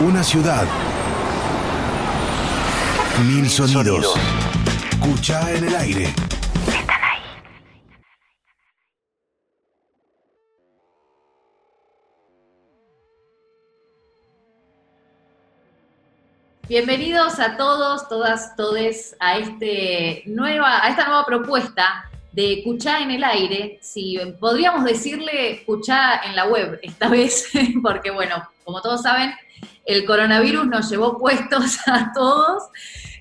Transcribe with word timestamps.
Una 0.00 0.22
ciudad. 0.22 0.64
Mil 3.26 3.50
sonidos. 3.50 4.14
Escucha 4.92 5.52
en 5.52 5.64
el 5.64 5.74
aire. 5.74 6.04
Están 6.68 7.02
ahí. 7.02 7.20
Bienvenidos 16.68 17.40
a 17.40 17.56
todos, 17.56 18.08
todas, 18.08 18.54
todes 18.54 19.16
a, 19.18 19.38
este 19.38 20.22
nueva, 20.26 20.84
a 20.84 20.90
esta 20.90 21.06
nueva 21.06 21.26
propuesta 21.26 22.08
de 22.38 22.52
escuchar 22.60 23.02
en 23.02 23.10
el 23.10 23.24
aire. 23.24 23.80
Si 23.82 24.16
podríamos 24.38 24.84
decirle 24.84 25.54
escuchar 25.54 26.20
en 26.24 26.36
la 26.36 26.46
web 26.46 26.78
esta 26.82 27.08
vez, 27.16 27.50
porque 27.82 28.12
bueno, 28.12 28.36
como 28.64 28.80
todos 28.80 29.02
saben, 29.02 29.32
el 29.84 30.04
coronavirus 30.04 30.68
nos 30.68 30.88
llevó 30.88 31.18
puestos 31.18 31.78
a 31.88 32.12
todos. 32.14 32.62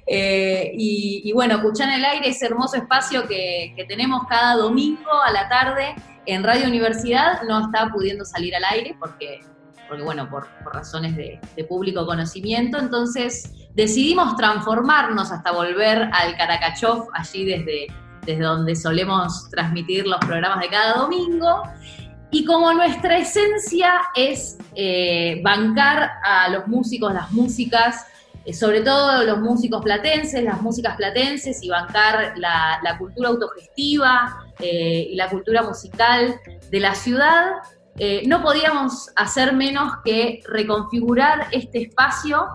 Eh, 0.05 0.71
y, 0.77 1.31
bueno, 1.33 1.55
escuchar 1.55 1.89
en 1.89 1.95
el 1.95 2.05
aire 2.05 2.29
ese 2.29 2.45
hermoso 2.45 2.77
espacio 2.77 3.27
que, 3.27 3.73
que 3.75 3.85
tenemos 3.85 4.21
cada 4.29 4.55
domingo 4.55 5.11
a 5.25 5.31
la 5.31 5.49
tarde 5.49 5.95
en 6.27 6.43
Radio 6.43 6.67
Universidad 6.67 7.41
no 7.41 7.65
está 7.65 7.89
pudiendo 7.89 8.23
salir 8.23 8.55
al 8.55 8.65
aire 8.65 8.95
porque 8.99 9.41
porque 9.89 10.03
bueno, 10.03 10.29
por, 10.29 10.47
por 10.63 10.75
razones 10.75 11.15
de, 11.15 11.39
de, 11.55 11.63
público 11.63 12.05
conocimiento, 12.05 12.77
entonces 12.77 13.53
decidimos 13.73 14.35
transformarnos 14.35 15.31
hasta 15.31 15.53
volver 15.53 16.09
al 16.11 16.35
Caracachov, 16.35 17.07
allí 17.13 17.45
desde, 17.45 17.87
desde 18.27 18.43
donde 18.43 18.75
solemos 18.75 19.49
transmitir 19.49 20.05
los 20.05 20.19
programas 20.19 20.59
de 20.59 20.67
cada 20.67 20.97
domingo. 20.97 21.63
Y 22.29 22.43
como 22.43 22.73
nuestra 22.73 23.17
esencia 23.17 23.93
es 24.13 24.57
eh, 24.75 25.39
bancar 25.43 26.11
a 26.23 26.49
los 26.49 26.67
músicos, 26.67 27.13
las 27.13 27.31
músicas, 27.31 28.05
eh, 28.43 28.53
sobre 28.53 28.81
todo 28.81 29.23
los 29.23 29.39
músicos 29.39 29.81
platenses, 29.81 30.43
las 30.43 30.61
músicas 30.61 30.97
platenses 30.97 31.63
y 31.63 31.69
bancar 31.69 32.33
la, 32.37 32.97
cultura 32.99 33.29
autogestiva 33.29 34.45
eh, 34.59 35.07
y 35.09 35.15
la 35.15 35.29
cultura 35.29 35.63
musical 35.63 36.35
de 36.69 36.79
la 36.79 36.93
ciudad, 36.93 37.53
no 38.27 38.43
podíamos 38.43 39.09
hacer 39.15 39.53
menos 39.53 39.91
que 40.05 40.41
reconfigurar 40.47 41.47
este 41.51 41.81
espacio 41.81 42.45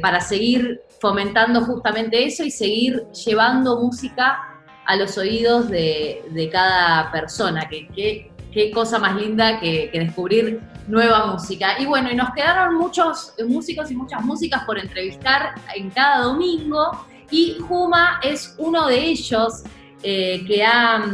para 0.00 0.20
seguir 0.20 0.80
fomentando 1.00 1.62
justamente 1.62 2.24
eso 2.24 2.44
y 2.44 2.52
seguir 2.52 3.04
llevando 3.10 3.80
música 3.80 4.47
a 4.88 4.96
los 4.96 5.18
oídos 5.18 5.68
de, 5.68 6.48
cada 6.50 7.12
persona. 7.12 7.68
Que, 7.68 8.32
qué 8.52 8.70
cosa 8.70 8.98
más 8.98 9.14
linda 9.16 9.60
que, 9.60 9.90
descubrir 9.92 10.60
nueva 10.88 11.26
música. 11.26 11.78
Y 11.78 11.84
bueno, 11.84 12.10
y 12.10 12.16
nos 12.16 12.30
quedaron 12.32 12.76
muchos 12.76 13.34
músicos 13.46 13.90
y 13.90 13.94
muchas 13.94 14.24
músicas 14.24 14.64
por 14.64 14.78
entrevistar 14.78 15.54
en 15.76 15.90
cada 15.90 16.22
domingo 16.22 17.04
y 17.30 17.58
Juma 17.68 18.18
es 18.22 18.54
uno 18.56 18.86
de 18.86 18.98
ellos 18.98 19.62
eh, 20.02 20.42
que 20.46 20.64
ha 20.64 21.04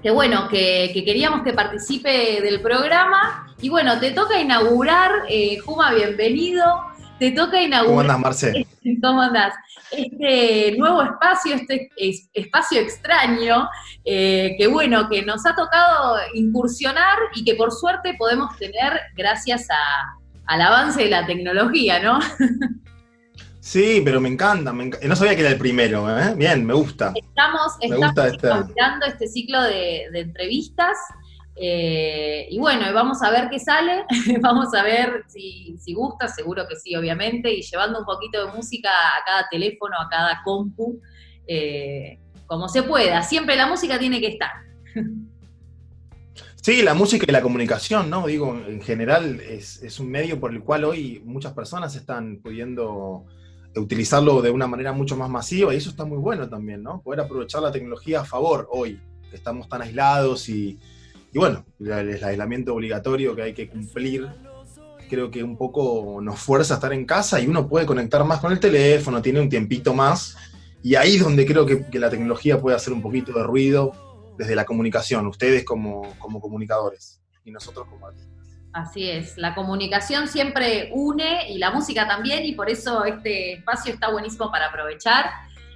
que 0.00 0.10
bueno, 0.10 0.48
que, 0.48 0.90
que, 0.92 1.04
queríamos 1.04 1.42
que 1.42 1.52
participe 1.52 2.40
del 2.40 2.60
programa. 2.60 3.54
Y 3.60 3.68
bueno, 3.68 4.00
te 4.00 4.10
toca 4.10 4.40
inaugurar, 4.40 5.10
eh, 5.28 5.58
Juma, 5.58 5.92
bienvenido. 5.94 6.64
Te 7.22 7.30
toca 7.30 7.62
inaugurar. 7.62 7.86
¿Cómo 7.86 8.00
andás, 8.00 8.18
Marcel? 8.18 8.66
¿Cómo 9.00 9.22
andás? 9.22 9.54
Este 9.92 10.74
nuevo 10.76 11.04
espacio, 11.04 11.54
este 11.54 11.88
espacio 12.34 12.80
extraño, 12.80 13.68
eh, 14.04 14.56
que 14.58 14.66
bueno, 14.66 15.08
que 15.08 15.22
nos 15.22 15.46
ha 15.46 15.54
tocado 15.54 16.16
incursionar 16.34 17.16
y 17.36 17.44
que 17.44 17.54
por 17.54 17.70
suerte 17.70 18.14
podemos 18.18 18.56
tener 18.58 19.02
gracias 19.16 19.68
a, 19.70 20.18
al 20.46 20.62
avance 20.62 21.04
de 21.04 21.10
la 21.10 21.24
tecnología, 21.24 22.02
¿no? 22.02 22.18
Sí, 23.60 24.02
pero 24.04 24.20
me 24.20 24.28
encanta, 24.28 24.72
me 24.72 24.86
encanta. 24.86 25.06
No 25.06 25.14
sabía 25.14 25.36
que 25.36 25.42
era 25.42 25.50
el 25.50 25.56
primero, 25.56 26.18
¿eh? 26.18 26.34
Bien, 26.34 26.66
me 26.66 26.74
gusta. 26.74 27.12
Estamos, 27.14 27.74
me 27.78 27.94
estamos 27.94 28.06
gusta 28.06 28.26
este... 28.26 29.06
este 29.06 29.28
ciclo 29.28 29.62
de, 29.62 30.08
de 30.10 30.20
entrevistas. 30.22 30.98
Eh, 31.56 32.46
y 32.50 32.58
bueno, 32.58 32.92
vamos 32.94 33.22
a 33.22 33.30
ver 33.30 33.48
qué 33.50 33.58
sale, 33.58 34.04
vamos 34.40 34.74
a 34.74 34.82
ver 34.82 35.24
si, 35.28 35.76
si, 35.78 35.94
gusta, 35.94 36.28
seguro 36.28 36.66
que 36.66 36.76
sí, 36.76 36.96
obviamente, 36.96 37.52
y 37.52 37.62
llevando 37.62 38.00
un 38.00 38.04
poquito 38.04 38.46
de 38.46 38.52
música 38.52 38.88
a 38.90 39.24
cada 39.24 39.48
teléfono, 39.50 39.96
a 39.98 40.08
cada 40.08 40.40
compu, 40.44 41.00
eh, 41.46 42.18
como 42.46 42.68
se 42.68 42.82
pueda. 42.82 43.22
Siempre 43.22 43.56
la 43.56 43.66
música 43.66 43.98
tiene 43.98 44.20
que 44.20 44.28
estar. 44.28 44.50
Sí, 46.62 46.82
la 46.82 46.94
música 46.94 47.26
y 47.28 47.32
la 47.32 47.42
comunicación, 47.42 48.08
¿no? 48.08 48.26
Digo, 48.26 48.56
en 48.56 48.80
general 48.80 49.40
es, 49.40 49.82
es 49.82 49.98
un 49.98 50.10
medio 50.10 50.38
por 50.38 50.52
el 50.52 50.62
cual 50.62 50.84
hoy 50.84 51.20
muchas 51.24 51.52
personas 51.54 51.96
están 51.96 52.38
pudiendo 52.40 53.26
utilizarlo 53.74 54.42
de 54.42 54.50
una 54.50 54.66
manera 54.66 54.92
mucho 54.92 55.16
más 55.16 55.28
masiva 55.28 55.74
y 55.74 55.78
eso 55.78 55.90
está 55.90 56.04
muy 56.04 56.18
bueno 56.18 56.48
también, 56.48 56.82
¿no? 56.82 57.02
Poder 57.02 57.20
aprovechar 57.20 57.62
la 57.62 57.72
tecnología 57.72 58.20
a 58.20 58.24
favor 58.24 58.68
hoy, 58.70 59.00
estamos 59.32 59.68
tan 59.68 59.82
aislados 59.82 60.48
y, 60.48 60.78
y 61.32 61.38
bueno, 61.38 61.64
el 61.80 62.22
aislamiento 62.22 62.74
obligatorio 62.74 63.34
que 63.34 63.42
hay 63.42 63.54
que 63.54 63.68
cumplir, 63.68 64.28
creo 65.08 65.30
que 65.30 65.42
un 65.42 65.56
poco 65.56 66.20
nos 66.22 66.38
fuerza 66.38 66.74
a 66.74 66.76
estar 66.76 66.92
en 66.92 67.06
casa 67.06 67.40
y 67.40 67.46
uno 67.46 67.68
puede 67.68 67.86
conectar 67.86 68.22
más 68.24 68.40
con 68.40 68.52
el 68.52 68.60
teléfono, 68.60 69.22
tiene 69.22 69.40
un 69.40 69.48
tiempito 69.48 69.94
más 69.94 70.36
y 70.82 70.94
ahí 70.94 71.16
es 71.16 71.22
donde 71.22 71.46
creo 71.46 71.64
que, 71.64 71.86
que 71.86 71.98
la 71.98 72.10
tecnología 72.10 72.60
puede 72.60 72.76
hacer 72.76 72.92
un 72.92 73.00
poquito 73.00 73.32
de 73.32 73.42
ruido 73.42 73.92
desde 74.36 74.54
la 74.54 74.64
comunicación, 74.64 75.26
ustedes 75.26 75.64
como, 75.64 76.14
como 76.18 76.40
comunicadores 76.40 77.20
y 77.44 77.50
nosotros 77.50 77.86
como 77.88 78.06
artistas. 78.06 78.32
Así 78.72 79.08
es, 79.08 79.36
la 79.36 79.54
comunicación 79.54 80.28
siempre 80.28 80.90
une 80.92 81.50
y 81.50 81.58
la 81.58 81.70
música 81.70 82.08
también 82.08 82.44
y 82.44 82.52
por 82.52 82.70
eso 82.70 83.04
este 83.04 83.54
espacio 83.54 83.92
está 83.92 84.10
buenísimo 84.10 84.50
para 84.50 84.68
aprovechar 84.68 85.26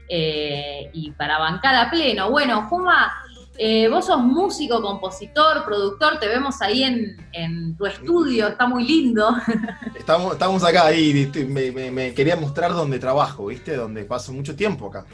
eh, 0.09 0.91
y 0.95 1.11
para 1.13 1.39
bancar 1.39 1.75
a 1.75 1.91
pleno. 1.91 2.31
Bueno, 2.31 2.63
Juma, 2.69 3.13
eh, 3.59 3.89
vos 3.89 4.07
sos 4.07 4.21
músico, 4.21 4.81
compositor, 4.81 5.65
productor, 5.65 6.19
te 6.19 6.29
vemos 6.29 6.61
ahí 6.63 6.83
en, 6.83 7.17
en 7.33 7.77
tu 7.77 7.87
estudio, 7.87 8.49
está 8.49 8.67
muy 8.67 8.85
lindo. 8.87 9.35
Estamos, 9.99 10.35
estamos 10.35 10.63
acá 10.63 10.87
ahí, 10.87 11.31
me, 11.49 11.73
me, 11.73 11.91
me, 11.91 12.15
quería 12.15 12.37
mostrar 12.37 12.73
donde 12.73 12.99
trabajo, 12.99 13.47
¿viste? 13.47 13.75
Donde 13.75 14.05
paso 14.05 14.33
mucho 14.33 14.55
tiempo 14.55 14.87
acá. 14.87 15.05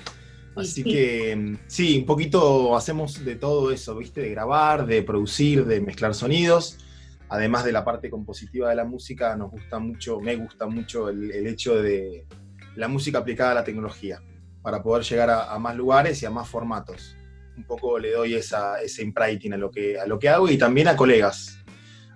Así 0.54 0.82
sí. 0.82 0.84
que 0.84 1.56
sí, 1.66 1.98
un 2.00 2.06
poquito 2.06 2.76
hacemos 2.76 3.24
de 3.24 3.36
todo 3.36 3.72
eso, 3.72 3.96
¿viste? 3.96 4.20
De 4.20 4.30
grabar, 4.30 4.84
de 4.86 5.02
producir, 5.02 5.64
de 5.64 5.80
mezclar 5.80 6.14
sonidos 6.14 6.78
además 7.32 7.64
de 7.64 7.72
la 7.72 7.82
parte 7.82 8.10
compositiva 8.10 8.68
de 8.68 8.76
la 8.76 8.84
música, 8.84 9.34
nos 9.36 9.50
gusta 9.50 9.78
mucho, 9.78 10.20
me 10.20 10.36
gusta 10.36 10.66
mucho 10.66 11.08
el, 11.08 11.30
el 11.30 11.46
hecho 11.46 11.80
de 11.80 12.26
la 12.76 12.88
música 12.88 13.18
aplicada 13.18 13.52
a 13.52 13.54
la 13.54 13.64
tecnología, 13.64 14.20
para 14.60 14.82
poder 14.82 15.02
llegar 15.02 15.30
a, 15.30 15.50
a, 15.50 15.58
más 15.58 15.74
lugares 15.74 16.22
y 16.22 16.26
a 16.26 16.30
más 16.30 16.46
formatos. 16.46 17.16
Un 17.56 17.64
poco 17.64 17.98
le 17.98 18.12
doy 18.12 18.34
esa, 18.34 18.80
ese 18.80 19.02
imprinting 19.02 19.52
a 19.54 19.56
lo, 19.56 19.70
que, 19.70 19.98
a 19.98 20.06
lo 20.06 20.18
que 20.18 20.28
hago 20.28 20.48
y 20.48 20.56
también 20.56 20.88
a 20.88 20.96
colegas. 20.96 21.58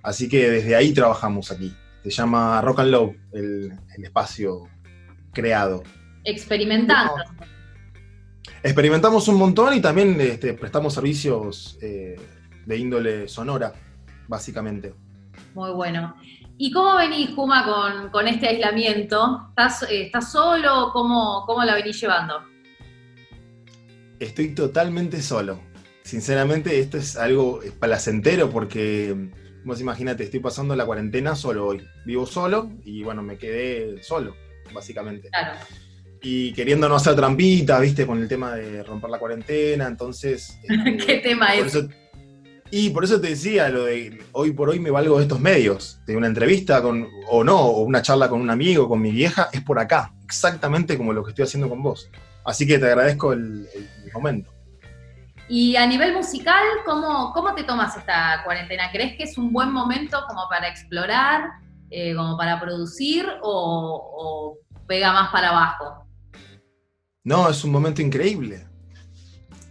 Así 0.03 0.29
que 0.29 0.51
desde 0.51 0.75
ahí 0.75 0.93
trabajamos 0.93 1.51
aquí. 1.51 1.75
Se 2.03 2.11
llama 2.11 2.61
Rock 2.61 2.81
and 2.81 2.91
Love, 2.91 3.17
el, 3.33 3.73
el 3.97 4.05
espacio 4.05 4.69
creado. 5.33 5.83
Experimentando. 6.25 7.15
Experimentamos 8.63 9.29
un 9.29 9.37
montón 9.37 9.75
y 9.75 9.81
también 9.81 10.21
este, 10.21 10.55
prestamos 10.55 10.95
servicios 10.95 11.79
eh, 11.83 12.17
de 12.65 12.77
índole 12.77 13.29
sonora, 13.29 13.73
básicamente. 14.27 14.95
Muy 15.55 15.71
bueno. 15.73 16.17
¿Y 16.59 16.73
cómo 16.73 16.97
venís, 16.97 17.31
Juma, 17.35 17.65
con, 17.65 18.11
con 18.11 18.27
este 18.27 18.49
aislamiento? 18.49 19.49
¿Estás, 19.51 19.83
eh, 19.85 20.07
¿estás 20.07 20.33
solo? 20.33 20.91
¿Cómo, 20.93 21.45
¿Cómo 21.47 21.63
la 21.65 21.75
venís 21.75 22.01
llevando? 22.01 22.43
Estoy 24.21 24.55
totalmente 24.55 25.21
solo. 25.23 25.61
Sinceramente, 26.03 26.79
esto 26.79 26.99
es 26.99 27.17
algo 27.17 27.61
placentero 27.81 28.51
porque, 28.51 29.31
vos 29.65 29.81
imagínate, 29.81 30.25
estoy 30.25 30.41
pasando 30.41 30.77
la 30.77 30.87
cuarentena 30.87 31.35
solo 31.35 31.67
hoy. 31.67 31.83
Vivo 32.05 32.27
solo 32.27 32.71
y 32.85 33.03
bueno, 33.03 33.23
me 33.23 33.37
quedé 33.39 34.03
solo, 34.03 34.37
básicamente. 34.73 35.29
Claro. 35.31 35.59
Y 36.23 36.53
queriendo 36.55 36.89
no 36.89 36.97
hacer 36.97 37.15
trampita, 37.15 37.79
viste, 37.81 38.07
con 38.07 38.21
el 38.21 38.29
tema 38.29 38.55
de 38.55 38.83
romper 38.83 39.11
la 39.11 39.19
cuarentena, 39.19 39.87
entonces... 39.87 40.59
Este, 40.63 40.97
¿Qué 41.07 41.19
tema 41.19 41.55
es? 41.55 41.75
Eso, 41.75 41.89
y 42.71 42.91
por 42.91 43.05
eso 43.05 43.21
te 43.21 43.29
decía 43.29 43.69
lo 43.69 43.85
de 43.85 44.19
hoy 44.33 44.53
por 44.53 44.69
hoy 44.69 44.81
me 44.81 44.91
valgo 44.91 45.19
de 45.19 45.23
estos 45.23 45.41
medios, 45.41 46.01
de 46.07 46.17
una 46.17 46.27
entrevista 46.27 46.83
con, 46.83 47.09
o 47.29 47.45
no, 47.45 47.61
o 47.61 47.83
una 47.83 48.03
charla 48.03 48.29
con 48.29 48.41
un 48.41 48.51
amigo, 48.51 48.89
con 48.89 49.01
mi 49.01 49.13
vieja, 49.13 49.49
es 49.53 49.63
por 49.63 49.79
acá, 49.79 50.13
exactamente 50.25 50.97
como 50.97 51.13
lo 51.13 51.23
que 51.23 51.31
estoy 51.31 51.45
haciendo 51.45 51.69
con 51.69 51.83
vos. 51.83 52.11
Así 52.47 52.67
que 52.67 52.79
te 52.79 52.87
agradezco 52.87 53.33
el, 53.33 53.69
el 53.75 54.13
momento. 54.13 54.51
Y 55.49 55.77
a 55.77 55.87
nivel 55.87 56.13
musical, 56.13 56.63
¿cómo, 56.85 57.33
¿cómo, 57.33 57.55
te 57.55 57.65
tomas 57.65 57.97
esta 57.97 58.43
cuarentena? 58.45 58.91
¿Crees 58.91 59.17
que 59.17 59.25
es 59.25 59.39
un 59.39 59.53
buen 59.53 59.71
momento 59.71 60.25
como 60.29 60.49
para 60.49 60.69
explorar, 60.69 61.51
eh, 61.91 62.15
como 62.15 62.37
para 62.37 62.61
producir 62.61 63.27
o, 63.43 64.13
o 64.17 64.59
pega 64.87 65.13
más 65.13 65.31
para 65.31 65.51
abajo? 65.51 66.07
No, 67.23 67.49
es 67.49 67.63
un 67.65 67.71
momento 67.71 68.03
increíble. 68.03 68.67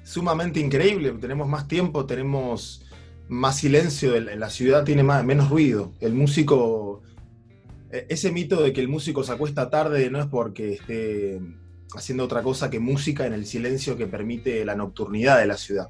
Sumamente 0.04 0.60
increíble. 0.60 1.12
Tenemos 1.14 1.48
más 1.48 1.68
tiempo, 1.68 2.06
tenemos 2.06 2.86
más 3.28 3.58
silencio, 3.58 4.20
la 4.20 4.50
ciudad 4.50 4.84
tiene 4.84 5.04
más, 5.04 5.26
menos 5.26 5.50
ruido. 5.50 5.92
El 6.00 6.14
músico 6.14 7.02
E, 7.92 8.08
ese 8.10 8.32
mito 8.32 8.62
de 8.62 8.74
que 8.74 8.82
el 8.82 8.88
músico 8.88 9.24
se 9.24 9.32
acuesta 9.32 9.70
tarde 9.70 10.10
no 10.10 10.20
es 10.20 10.28
porque 10.28 10.74
esté 10.74 11.40
haciendo 11.94 12.24
otra 12.24 12.42
cosa 12.42 12.70
que 12.70 12.80
música 12.80 13.26
en 13.26 13.34
el 13.34 13.46
silencio 13.46 13.98
que 13.98 14.08
permite 14.08 14.66
la 14.66 14.76
nocturnidad 14.76 15.40
de 15.40 15.46
la 15.46 15.58
ciudad. 15.58 15.90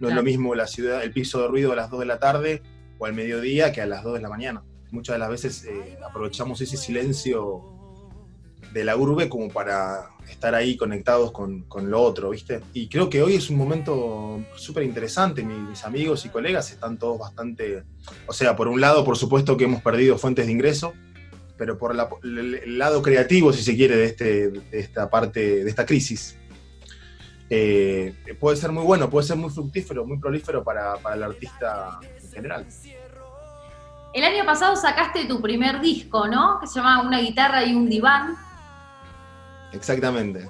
No 0.00 0.08
es 0.08 0.14
lo 0.14 0.22
mismo 0.22 0.54
la 0.54 0.66
ciudad, 0.66 1.02
el 1.02 1.12
piso 1.12 1.40
de 1.42 1.48
ruido 1.48 1.72
a 1.72 1.76
las 1.76 1.90
2 1.90 2.00
de 2.00 2.06
la 2.06 2.18
tarde 2.18 2.62
o 2.98 3.06
al 3.06 3.14
mediodía 3.14 3.72
que 3.72 3.80
a 3.80 3.86
las 3.86 4.02
2 4.02 4.14
de 4.14 4.20
la 4.20 4.28
mañana. 4.28 4.64
Muchas 4.90 5.14
de 5.14 5.18
las 5.18 5.30
veces 5.30 5.64
eh, 5.64 5.98
aprovechamos 6.04 6.60
ese 6.60 6.76
silencio 6.76 7.72
de 8.72 8.84
la 8.84 8.96
urbe 8.96 9.28
como 9.28 9.48
para 9.48 10.10
estar 10.28 10.54
ahí 10.54 10.76
conectados 10.76 11.30
con, 11.30 11.66
lo 11.84 12.00
otro, 12.00 12.30
¿viste? 12.30 12.60
Y 12.72 12.88
creo 12.88 13.10
que 13.10 13.22
hoy 13.22 13.34
es 13.34 13.50
un 13.50 13.56
momento 13.56 14.44
súper 14.56 14.82
interesante. 14.82 15.42
mis 15.44 15.84
amigos 15.84 16.24
y 16.24 16.30
colegas 16.30 16.70
están 16.70 16.98
todos 16.98 17.18
bastante. 17.18 17.84
O 18.26 18.32
sea, 18.32 18.56
por 18.56 18.68
un 18.68 18.80
lado, 18.80 19.04
por 19.04 19.16
supuesto 19.16 19.56
que 19.56 19.64
hemos 19.64 19.82
perdido 19.82 20.16
fuentes 20.18 20.46
de 20.46 20.52
ingreso, 20.52 20.94
pero 21.62 21.78
por 21.78 21.92
el 21.92 22.76
lado 22.76 23.00
creativo, 23.00 23.52
si 23.52 23.62
se 23.62 23.76
quiere, 23.76 23.94
de, 23.94 24.06
este, 24.06 24.48
de 24.48 24.80
esta 24.80 25.08
parte, 25.08 25.62
de 25.62 25.70
esta 25.70 25.86
crisis, 25.86 26.36
eh, 27.48 28.16
puede 28.40 28.56
ser 28.56 28.72
muy 28.72 28.82
bueno, 28.82 29.08
puede 29.08 29.28
ser 29.28 29.36
muy 29.36 29.48
fructífero, 29.48 30.04
muy 30.04 30.18
prolífero 30.18 30.64
para, 30.64 30.96
para 30.96 31.14
el 31.14 31.22
artista 31.22 32.00
en 32.20 32.30
general. 32.32 32.66
El 34.12 34.24
año 34.24 34.44
pasado 34.44 34.74
sacaste 34.74 35.26
tu 35.26 35.40
primer 35.40 35.80
disco, 35.80 36.26
¿no? 36.26 36.58
Que 36.58 36.66
se 36.66 36.80
llama 36.80 37.00
Una 37.02 37.20
guitarra 37.20 37.64
y 37.64 37.76
un 37.76 37.88
diván. 37.88 38.34
Exactamente. 39.72 40.48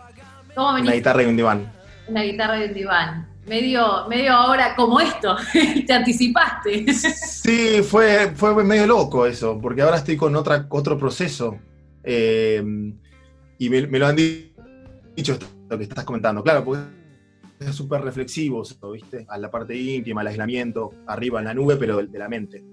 ¿Cómo 0.55 0.71
Una 0.71 0.93
guitarra 0.93 1.25
y 1.25 1.27
un 1.27 1.37
diván. 1.37 1.71
Una 2.09 2.23
guitarra 2.23 2.59
y 2.65 2.69
un 2.69 2.73
diván. 2.75 3.32
Medio, 3.47 4.09
medio 4.09 4.33
ahora 4.33 4.75
como 4.77 5.01
esto, 5.01 5.37
te 5.87 5.93
anticipaste. 5.93 6.93
Sí, 6.93 7.83
fue, 7.83 8.33
fue 8.35 8.63
medio 8.63 8.87
loco 8.87 9.27
eso, 9.27 9.59
porque 9.61 9.83
ahora 9.83 9.97
estoy 9.97 10.17
con 10.17 10.35
otra, 10.37 10.67
otro 10.71 10.97
proceso. 10.97 11.59
Eh, 12.05 12.63
y 13.59 13.71
me, 13.71 13.81
lo 13.83 14.07
han 14.07 14.17
dicho 14.17 15.39
lo 15.69 15.79
que 15.79 15.85
estás 15.85 16.05
comentando. 16.05 16.43
Claro, 16.43 16.65
porque 16.65 16.83
es 17.61 17.75
súper 17.75 18.03
reflexivo, 18.03 18.63
¿viste? 18.93 19.25
A 19.29 19.39
la 19.39 19.51
parte 19.51 19.77
íntima, 19.77 20.21
al 20.21 20.29
aislamiento, 20.29 20.91
arriba 21.07 21.39
en 21.39 21.45
la 21.47 21.55
nube, 21.55 21.77
pero 21.77 22.05
de 22.05 22.19
la 22.19 22.29
mente. 22.29 22.65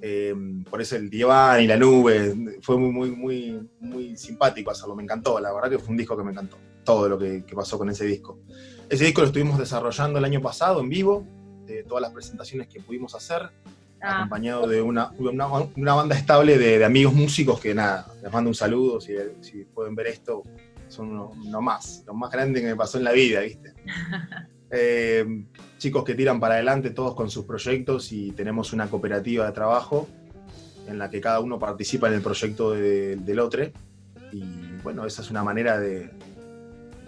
Em, 0.00 0.62
por 0.62 0.80
eso 0.80 0.94
el 0.94 1.08
diván 1.08 1.62
y 1.62 1.66
la 1.66 1.76
nube, 1.76 2.34
fue 2.60 2.76
muy, 2.76 2.92
muy, 2.92 3.10
muy, 3.10 3.68
muy 3.80 4.16
simpático 4.16 4.70
hacerlo, 4.70 4.94
me 4.94 5.02
encantó, 5.02 5.40
la 5.40 5.52
verdad 5.52 5.70
que 5.70 5.78
fue 5.78 5.90
un 5.90 5.96
disco 5.96 6.16
que 6.16 6.22
me 6.22 6.32
encantó, 6.32 6.58
todo 6.84 7.08
lo 7.08 7.18
que, 7.18 7.42
pasó 7.54 7.78
con 7.78 7.88
ese 7.88 8.04
disco. 8.04 8.38
Ese 8.88 9.04
disco 9.04 9.20
lo 9.20 9.26
estuvimos 9.26 9.58
desarrollando 9.58 10.18
el 10.18 10.24
año 10.24 10.40
pasado 10.40 10.80
en 10.80 10.88
vivo, 10.88 11.26
de 11.66 11.82
todas 11.82 12.02
las 12.02 12.12
presentaciones 12.12 12.68
que 12.68 12.80
pudimos 12.80 13.14
hacer, 13.16 13.50
ah. 14.00 14.18
acompañado 14.18 14.68
de 14.68 14.80
una, 14.80 15.10
una, 15.18 15.94
banda 15.94 16.16
estable 16.16 16.56
de, 16.56 16.84
amigos 16.84 17.12
músicos 17.12 17.60
que 17.60 17.74
nada, 17.74 18.06
les 18.22 18.32
mando 18.32 18.48
un 18.48 18.54
saludo, 18.54 19.00
si, 19.00 19.14
si 19.40 19.64
pueden 19.64 19.96
ver 19.96 20.06
esto, 20.06 20.44
son 20.88 21.10
uno, 21.10 21.60
más, 21.60 22.04
lo 22.06 22.14
más 22.14 22.30
grande 22.30 22.60
que 22.60 22.68
me 22.68 22.76
pasó 22.76 22.98
en 22.98 23.04
la 23.04 23.12
vida, 23.12 23.40
¿viste? 23.40 23.74
Eh, 24.68 25.24
chicos 25.78 26.02
que 26.02 26.16
tiran 26.16 26.40
para 26.40 26.54
adelante 26.54 26.90
todos 26.90 27.14
con 27.14 27.30
sus 27.30 27.44
proyectos 27.44 28.10
y 28.10 28.32
tenemos 28.32 28.72
una 28.72 28.90
cooperativa 28.90 29.46
de 29.46 29.52
trabajo 29.52 30.08
en 30.88 30.98
la 30.98 31.08
que 31.08 31.20
cada 31.20 31.38
uno 31.38 31.56
participa 31.56 32.08
en 32.08 32.14
el 32.14 32.20
proyecto 32.20 32.72
del 32.72 33.38
otro. 33.38 33.62
Y 34.32 34.42
bueno, 34.82 35.06
esa 35.06 35.22
es 35.22 35.30
una 35.30 35.44
manera 35.44 35.78
de, 35.78 36.10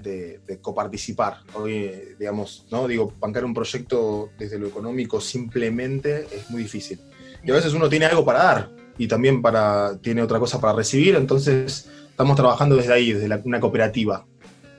de, 0.02 0.58
coparticipar. 0.60 1.38
Hoy, 1.54 2.14
digamos, 2.18 2.66
¿no? 2.70 2.86
Digo, 2.88 3.12
bancar 3.18 3.44
un 3.44 3.54
proyecto 3.54 4.30
desde 4.38 4.58
lo 4.58 4.66
económico 4.66 5.20
simplemente 5.20 6.26
es 6.32 6.50
muy 6.50 6.62
difícil. 6.62 7.00
Y 7.44 7.50
a 7.50 7.54
veces 7.54 7.72
uno 7.72 7.88
tiene 7.88 8.06
algo 8.06 8.24
para 8.24 8.42
dar 8.42 8.70
y 8.98 9.06
también 9.06 9.40
para, 9.40 9.98
tiene 9.98 10.22
otra 10.22 10.38
cosa 10.38 10.60
para 10.60 10.72
recibir, 10.72 11.14
entonces 11.14 11.88
estamos 12.10 12.36
trabajando 12.36 12.76
desde 12.76 12.92
ahí, 12.92 13.12
desde 13.12 13.42
una 13.44 13.60
cooperativa 13.60 14.26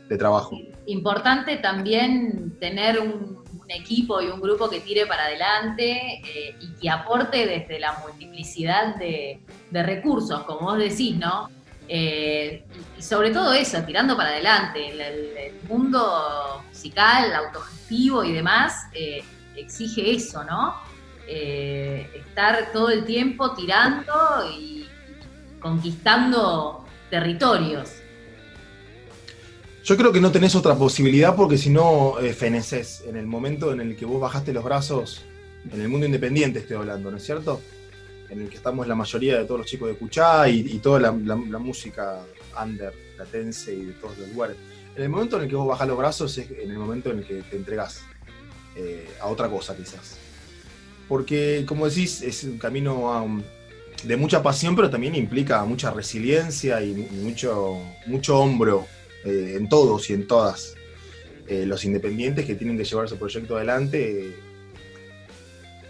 de 0.10 0.18
trabajo. 0.18 0.58
Importante 0.88 1.58
también 1.58 2.58
tener 2.60 3.00
un, 3.00 3.40
equipo 3.72 4.20
y 4.20 4.26
un 4.26 4.42
grupo 4.42 4.68
que 4.68 4.80
tire 4.80 5.06
para 5.06 5.26
adelante 5.26 6.22
eh, 6.26 6.56
y 6.60 6.74
que 6.82 6.90
aporte 6.90 7.46
desde 7.46 7.80
la 7.80 8.00
multiplicidad 8.00 8.96
de, 8.96 9.40
recursos, 9.72 10.42
como 10.46 10.62
vos 10.62 10.80
decís, 10.80 11.16
¿no? 11.18 11.50
Eh, 11.90 12.64
y 12.98 13.02
sobre 13.02 13.32
todo 13.32 13.52
eso, 13.52 13.82
tirando 13.84 14.16
para 14.16 14.30
adelante. 14.30 14.90
El, 14.92 15.60
mundo 15.68 16.64
musical, 16.68 17.32
autogestivo 17.34 18.24
y 18.24 18.32
demás 18.32 18.88
eh, 18.94 19.24
exige 19.56 20.16
eso, 20.16 20.44
¿no? 20.44 20.76
estar 21.28 22.72
todo 22.74 22.90
el 22.90 23.06
tiempo 23.06 23.54
tirando 23.54 24.14
y 24.52 24.88
conquistando 25.60 26.84
territorios. 27.12 28.00
Yo 29.84 29.98
creo 29.98 30.12
que 30.12 30.22
no 30.22 30.32
tenés 30.32 30.56
otra 30.56 30.76
posibilidad 30.76 31.36
porque 31.36 31.58
si 31.58 31.70
no 31.70 32.20
eh, 32.20 32.34
feneces 32.34 33.04
en 33.08 33.16
el 33.16 33.26
momento 33.26 33.72
en 33.72 33.82
el 33.82 33.96
que 33.96 34.06
vos 34.06 34.22
bajaste 34.22 34.54
los 34.54 34.64
brazos, 34.64 35.24
en 35.72 35.82
el 35.82 35.90
mundo 35.90 36.06
independiente 36.06 36.60
estoy 36.60 36.78
hablando, 36.78 37.10
¿no 37.10 37.18
es 37.18 37.26
cierto? 37.26 37.60
En 38.30 38.42
el 38.42 38.50
que 38.50 38.58
estamos 38.58 38.88
la 38.88 38.96
mayoría 38.96 39.38
de 39.40 39.46
todos 39.46 39.62
los 39.62 39.68
chicos 39.68 39.90
de 39.90 39.96
Cuchá 39.96 40.48
y, 40.50 40.78
toda 40.80 41.00
la, 41.00 41.12
música 41.12 42.20
under, 42.62 42.94
latense 43.18 43.74
y 43.74 43.86
de 43.86 43.94
todos 43.94 44.18
los 44.18 44.30
lugares. 44.30 44.58
En 44.96 45.04
el 45.04 45.10
momento 45.10 45.38
en 45.38 45.44
el 45.44 45.50
que 45.50 45.56
vos 45.56 45.68
bajás 45.68 45.88
los 45.88 45.98
brazos 45.98 46.38
es 46.38 46.52
en 46.52 46.72
el 46.72 46.78
momento 46.78 47.12
en 47.12 47.20
el 47.20 47.26
que 47.26 47.42
te 47.42 47.56
entregás 47.56 48.02
eh, 48.76 49.08
a 49.20 49.28
otra 49.28 49.50
cosa 49.50 49.76
quizás. 49.76 50.18
Porque, 51.08 51.66
como 51.68 51.90
decís, 51.90 52.22
es 52.22 52.44
un 52.44 52.60
camino 52.60 53.42
de 54.04 54.16
mucha 54.16 54.44
pasión, 54.44 54.76
pero 54.76 54.90
también 54.90 55.16
implica 55.16 55.64
mucha 55.66 55.92
resiliencia 55.92 56.82
y 56.84 56.94
mucho, 56.94 57.82
mucho 58.06 58.40
hombro 58.40 58.86
eh, 59.26 59.56
en 59.58 59.68
todos 59.68 60.10
y 60.10 60.14
en 60.14 60.28
todas 60.28 60.76
eh, 61.48 61.66
los 61.66 61.84
independientes 61.84 62.46
que 62.46 62.56
tienen 62.56 62.78
que 62.78 62.84
llevar 62.84 63.10
su 63.10 63.18
proyecto 63.18 63.58
adelante 63.58 64.36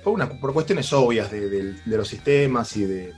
por, 0.04 0.14
una, 0.14 0.30
por 0.30 0.54
cuestiones 0.54 0.92
obvias 0.94 1.32
de, 1.32 1.76
los 1.86 2.08
sistemas 2.08 2.76
y 2.78 2.86
de, 2.86 3.14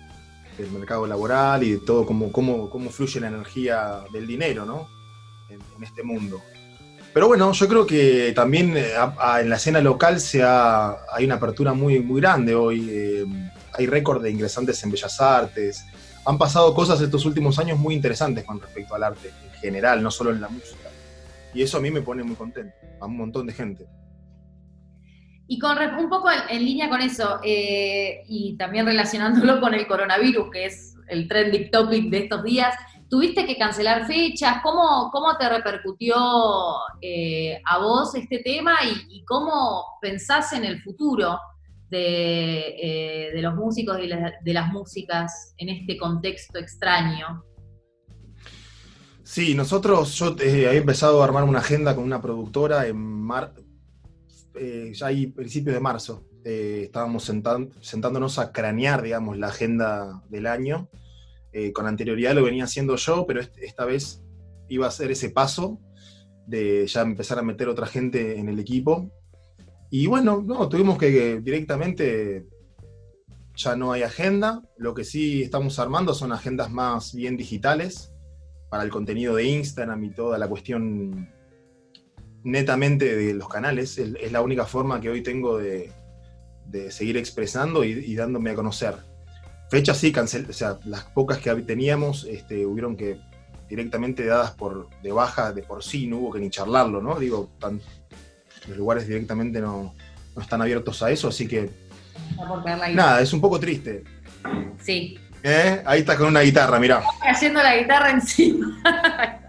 del 0.57 0.71
mercado 0.71 1.07
laboral 1.07 1.63
y 1.63 1.73
de 1.73 1.77
todo 1.79 2.05
cómo, 2.05 2.31
cómo, 2.31 2.69
cómo 2.69 2.89
fluye 2.89 3.19
la 3.19 3.27
energía 3.27 4.01
del 4.11 4.27
dinero 4.27 4.65
¿no? 4.65 4.87
en, 5.49 5.83
este 5.83 6.03
mundo. 6.03 6.41
Pero 7.13 7.27
bueno, 7.27 7.51
yo 7.51 7.67
creo 7.67 7.85
que 7.85 8.31
también 8.33 8.77
eh, 8.77 8.93
en 9.39 9.49
la 9.49 9.55
escena 9.55 9.81
local 9.81 10.21
se 10.21 10.43
hay 10.43 11.25
una 11.25 11.35
apertura 11.35 11.73
muy, 11.73 11.99
muy 11.99 12.21
grande 12.21 12.55
hoy. 12.55 13.27
hay 13.73 13.85
récord 13.85 14.21
de 14.21 14.31
ingresantes 14.31 14.81
en 14.83 14.91
Bellas 14.91 15.19
Artes. 15.19 15.85
Han 16.25 16.37
pasado 16.37 16.73
cosas 16.73 17.01
estos 17.01 17.25
últimos 17.25 17.59
años 17.59 17.77
muy 17.79 17.95
interesantes 17.95 18.45
con 18.45 18.61
respecto 18.61 18.95
al 18.95 19.03
arte 19.03 19.31
general, 19.59 20.01
no 20.01 20.11
solo 20.11 20.31
en 20.31 20.39
la 20.39 20.47
música. 20.47 20.89
Y 21.53 21.61
eso 21.63 21.77
a 21.77 21.81
mí 21.81 21.91
me 21.91 22.01
pone 22.01 22.23
muy 22.23 22.35
contento, 22.35 22.75
a 22.99 23.05
un 23.05 23.17
montón 23.17 23.45
de 23.45 23.53
gente. 23.53 23.85
Y 25.51 25.59
con 25.59 25.77
un 25.77 26.07
poco 26.07 26.29
en, 26.31 26.63
línea 26.63 26.87
con 26.87 27.01
eso, 27.01 27.41
eh, 27.43 28.23
y 28.29 28.55
también 28.55 28.85
relacionándolo 28.85 29.59
con 29.59 29.73
el 29.73 29.85
coronavirus, 29.85 30.49
que 30.49 30.65
es 30.67 30.95
el 31.09 31.27
trending 31.27 31.69
topic 31.69 32.09
de 32.09 32.19
estos 32.19 32.41
días, 32.45 32.73
¿tuviste 33.09 33.45
que 33.45 33.57
cancelar 33.57 34.07
fechas? 34.07 34.61
¿Cómo, 34.63 35.09
cómo 35.11 35.35
te 35.35 35.49
repercutió 35.49 36.15
eh, 37.01 37.61
a 37.65 37.79
vos 37.79 38.15
este 38.15 38.39
tema 38.39 38.75
y, 39.09 39.25
cómo 39.25 39.97
pensás 40.01 40.53
en 40.53 40.63
el 40.63 40.81
futuro 40.81 41.37
de, 41.89 43.33
eh, 43.33 43.41
los 43.41 43.53
músicos 43.53 43.99
y 43.99 44.07
de 44.07 44.53
las 44.53 44.71
músicas 44.71 45.53
en 45.57 45.67
este 45.67 45.97
contexto 45.97 46.59
extraño? 46.59 47.43
Sí, 49.31 49.53
nosotros, 49.53 50.15
yo 50.15 50.33
eh, 50.39 50.67
había 50.67 50.79
empezado 50.79 51.21
a 51.21 51.25
armar 51.25 51.43
una 51.43 51.59
agenda 51.59 51.93
con 51.93 52.05
una 52.05 52.21
productora 52.21 52.87
en 52.87 52.97
mar, 52.97 53.53
eh, 54.55 54.91
ya 54.93 55.07
ahí 55.07 55.27
principios 55.27 55.73
de 55.73 55.81
marzo. 55.81 56.25
Eh, 56.43 56.81
estábamos 56.85 57.23
sentándonos 57.23 58.39
a 58.39 58.51
cranear, 58.51 59.01
digamos, 59.01 59.37
la 59.37 59.47
agenda 59.47 60.23
del 60.29 60.47
año. 60.47 60.89
con 61.73 61.85
anterioridad 61.85 62.33
lo 62.33 62.43
venía 62.43 62.63
haciendo 62.63 62.95
yo, 62.95 63.25
pero 63.27 63.41
esta 63.41 63.83
vez 63.85 64.23
iba 64.69 64.87
a 64.87 64.91
ser 64.91 65.11
ese 65.11 65.29
paso 65.29 65.79
de 66.47 66.87
ya 66.87 67.01
empezar 67.01 67.37
a 67.39 67.43
meter 67.43 67.67
otra 67.67 67.87
gente 67.87 68.39
en 68.39 68.49
el 68.49 68.59
equipo. 68.59 69.11
Y 69.89 70.07
bueno, 70.07 70.41
no, 70.41 70.69
tuvimos 70.69 70.97
que 70.97 71.41
directamente 71.41 72.47
ya 73.55 73.75
no 73.75 73.91
hay 73.91 74.03
agenda. 74.03 74.61
Lo 74.77 74.93
que 74.93 75.03
sí 75.03 75.43
estamos 75.43 75.77
armando 75.79 76.13
son 76.13 76.31
agendas 76.31 76.71
más 76.71 77.13
bien 77.13 77.35
digitales 77.37 78.13
para 78.69 78.83
el 78.83 78.89
contenido 78.89 79.35
de 79.35 79.43
Instagram 79.45 80.03
y 80.05 80.11
toda 80.11 80.37
la 80.37 80.47
cuestión 80.47 81.29
netamente 82.43 83.15
de 83.15 83.33
los 83.33 83.47
canales. 83.47 83.97
Es, 83.97 84.31
la 84.31 84.41
única 84.41 84.65
forma 84.65 84.99
que 85.01 85.09
hoy 85.09 85.21
tengo 85.21 85.57
de, 85.57 85.91
seguir 86.89 87.17
expresando 87.17 87.83
y, 87.83 88.15
dándome 88.15 88.51
a 88.51 88.55
conocer. 88.55 88.95
Fechas 89.69 89.97
sí, 89.97 90.11
cancel, 90.11 90.47
o 90.49 90.53
sea, 90.53 90.79
las 90.85 91.03
pocas 91.05 91.37
que 91.37 91.53
teníamos 91.55 92.25
este, 92.25 92.65
hubieron 92.65 92.97
que 92.97 93.21
directamente 93.69 94.25
dadas 94.25 94.51
por 94.51 94.89
de 95.01 95.13
baja 95.13 95.53
de 95.53 95.63
por 95.63 95.81
sí, 95.81 96.07
no 96.07 96.17
hubo 96.17 96.33
que 96.33 96.39
ni 96.39 96.49
charlarlo, 96.49 97.01
¿no? 97.01 97.17
Digo, 97.17 97.49
los 98.67 98.77
lugares 98.77 99.07
directamente 99.07 99.61
no, 99.61 99.95
no, 100.35 100.41
están 100.41 100.61
abiertos 100.61 101.01
a 101.03 101.09
eso, 101.09 101.29
así 101.29 101.47
que... 101.47 101.69
Nada, 102.93 103.21
es 103.21 103.31
un 103.31 103.39
poco 103.39 103.59
triste. 103.59 104.03
Sí, 104.81 105.17
¿Eh? 105.43 105.81
Ahí 105.85 106.01
está 106.01 106.17
con 106.17 106.27
una 106.27 106.41
guitarra, 106.41 106.79
mirá. 106.79 107.01
Haciendo 107.21 107.61
la 107.63 107.77
guitarra 107.77 108.11
encima. 108.11 108.79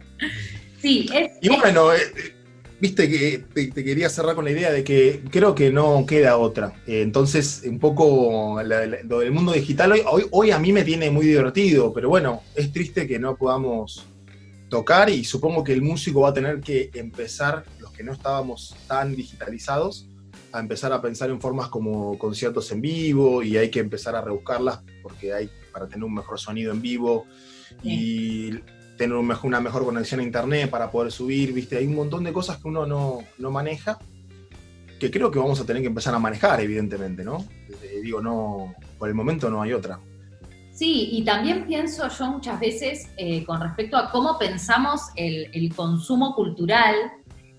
sí, 0.81 1.09
es. 1.13 1.33
Y 1.41 1.49
bueno, 1.49 1.93
eh, 1.93 2.35
viste 2.83 3.09
que 3.09 3.45
te, 3.55 3.73
quería 3.73 4.11
cerrar 4.11 4.35
con 4.35 4.45
la 4.45 4.51
idea 4.51 4.73
de 4.73 4.83
que 4.83 5.23
creo 5.31 5.55
que 5.55 5.71
no 5.71 6.05
queda 6.05 6.37
otra. 6.37 6.83
Eh, 6.85 7.03
entonces, 7.03 7.63
un 7.65 7.79
poco 7.79 8.61
lo 8.61 9.19
del 9.21 9.31
mundo 9.31 9.53
digital 9.53 9.93
hoy, 9.93 10.27
hoy, 10.33 10.51
a 10.51 10.59
mí 10.59 10.73
me 10.73 10.83
tiene 10.83 11.09
muy 11.09 11.25
divertido, 11.25 11.93
pero 11.93 12.09
bueno, 12.09 12.43
es 12.57 12.73
triste 12.73 13.07
que 13.07 13.21
no 13.21 13.37
podamos 13.37 14.05
tocar 14.69 15.11
y 15.11 15.23
supongo 15.23 15.63
que 15.63 15.73
el 15.73 15.81
músico 15.81 16.23
va 16.23 16.31
a 16.31 16.35
tener 16.35 16.61
que 16.61 16.91
empezar, 16.95 17.65
los 17.79 17.93
que 17.93 18.03
no 18.03 18.15
estábamos 18.15 18.75
tan 18.89 19.15
digitalizados, 19.15 20.09
a 20.51 20.59
empezar 20.59 20.93
a 20.93 21.01
pensar 21.01 21.31
en 21.31 21.41
formas 21.41 21.69
como 21.69 22.19
conciertos 22.19 22.73
en 22.73 22.81
vivo 22.81 23.45
y 23.45 23.59
hay 23.59 23.71
que 23.71 23.79
empezar 23.79 24.17
a 24.17 24.23
rebuscarlas 24.23 24.81
porque 25.05 25.33
hay 25.33 25.49
para 25.73 25.87
tener 25.87 26.03
un 26.03 26.15
mejor 26.15 26.41
sonido 26.41 26.73
en 26.73 26.83
vivo 26.83 27.27
y 27.85 28.55
tener 28.97 29.17
una 29.17 29.61
mejor 29.61 29.85
conexión 29.85 30.21
a 30.21 30.23
internet 30.23 30.71
para 30.71 30.91
poder 30.91 31.13
subir, 31.13 31.53
¿viste? 31.53 31.77
Hay 31.77 31.87
un 31.87 31.95
montón 31.95 32.25
de 32.25 32.33
cosas 32.33 32.59
que 32.59 32.69
uno 32.69 32.87
no, 32.87 33.51
maneja, 33.51 33.99
que 35.01 35.11
creo 35.11 35.31
que 35.31 35.39
vamos 35.39 35.61
a 35.61 35.67
tener 35.67 35.83
que 35.83 35.89
empezar 35.89 36.15
a 36.15 36.19
manejar, 36.19 36.61
evidentemente, 36.61 37.25
¿no? 37.25 37.45
Eh, 37.83 38.01
digo, 38.03 38.21
no, 38.21 38.75
por 38.99 39.09
el 39.09 39.15
momento 39.15 39.51
no 39.51 39.63
hay 39.63 39.73
otra. 39.73 39.99
Sí, 40.73 41.11
y 41.13 41.25
también 41.25 41.67
pienso 41.67 42.09
yo 42.09 42.27
muchas 42.31 42.59
veces 42.59 43.09
eh, 43.17 43.45
con 43.45 43.61
respecto 43.61 43.97
a 43.97 44.11
cómo 44.11 44.39
pensamos 44.39 45.11
el, 45.17 45.75
consumo 45.75 46.35
cultural 46.35 46.95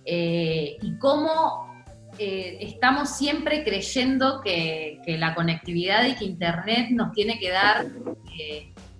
eh, 0.05 0.77
y 0.81 0.97
cómo 0.97 1.71
estamos 2.17 3.09
siempre 3.09 3.63
creyendo 3.63 4.39
que, 4.41 4.99
que, 5.03 5.17
la 5.17 5.33
conectividad 5.33 6.05
y 6.05 6.15
que 6.15 6.25
Internet 6.25 6.91
nos 6.91 7.11
tiene 7.11 7.39
que 7.39 7.49
dar 7.49 7.87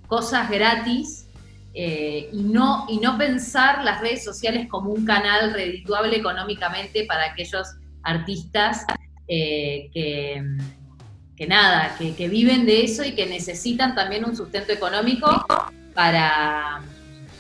cosas 0.08 0.50
gratis 0.50 1.28
eh, 1.76 2.30
y, 2.32 2.44
no, 2.44 2.86
y 2.88 3.00
no 3.00 3.18
pensar 3.18 3.84
las 3.84 4.00
redes 4.00 4.24
sociales 4.24 4.68
como 4.70 4.92
un 4.92 5.06
canal 5.06 5.54
redituable 5.54 6.18
económicamente 6.18 7.06
para 7.06 7.32
aquellos 7.32 7.68
artistas 8.04 8.86
eh, 9.28 9.90
que, 9.92 10.44
que, 11.36 11.48
nada, 11.48 11.96
que, 11.98 12.28
viven 12.28 12.68
de 12.68 12.84
eso 12.84 13.04
y 13.04 13.14
que 13.14 13.26
necesitan 13.26 13.96
también 13.96 14.24
un 14.24 14.36
sustento 14.38 14.72
económico 14.72 15.46
para, 15.96 16.84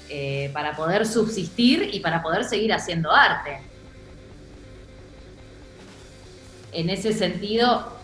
eh, 0.10 0.50
para 0.52 0.76
poder 0.76 1.06
subsistir 1.06 1.92
y 1.94 2.00
para 2.00 2.24
poder 2.24 2.44
seguir 2.44 2.74
haciendo 2.74 3.12
arte. 3.12 3.60
En 6.72 6.90
ese 6.90 7.14
sentido, 7.14 8.00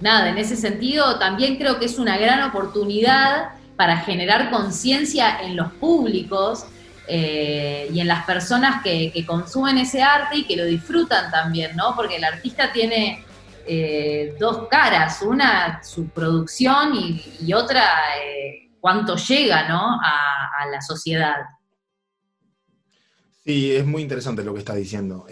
nada, 0.00 0.30
en 0.30 0.38
ese 0.38 0.56
sentido 0.56 1.18
también 1.18 1.56
creo 1.58 1.78
que 1.78 1.84
es 1.84 1.98
una 1.98 2.16
gran 2.16 2.42
oportunidad 2.48 3.50
para 3.76 3.98
generar 3.98 4.50
conciencia 4.50 5.40
en 5.42 5.56
los 5.56 5.72
públicos 5.72 6.66
eh, 7.06 7.90
y 7.92 8.00
en 8.00 8.08
las 8.08 8.24
personas 8.24 8.82
que, 8.82 9.12
consumen 9.26 9.78
ese 9.78 10.02
arte 10.02 10.38
y 10.38 10.44
que 10.46 10.56
lo 10.56 10.64
disfrutan 10.64 11.30
también, 11.30 11.76
¿no? 11.76 11.94
Porque 11.94 12.16
el 12.16 12.24
artista 12.24 12.72
tiene 12.72 13.24
eh, 13.66 14.34
dos 14.38 14.68
caras, 14.68 15.20
una 15.22 15.82
su 15.82 16.08
producción 16.08 16.94
y, 16.94 17.52
otra 17.52 17.84
eh, 18.24 18.70
cuánto 18.80 19.16
llega, 19.16 19.68
¿no? 19.68 19.98
A, 20.00 20.30
la 20.70 20.80
sociedad. 20.80 21.36
Sí, 23.44 23.76
es 23.76 23.84
muy 23.84 24.00
interesante 24.00 24.42
lo 24.42 24.54
que 24.54 24.60
está 24.60 24.74
diciendo. 24.74 25.26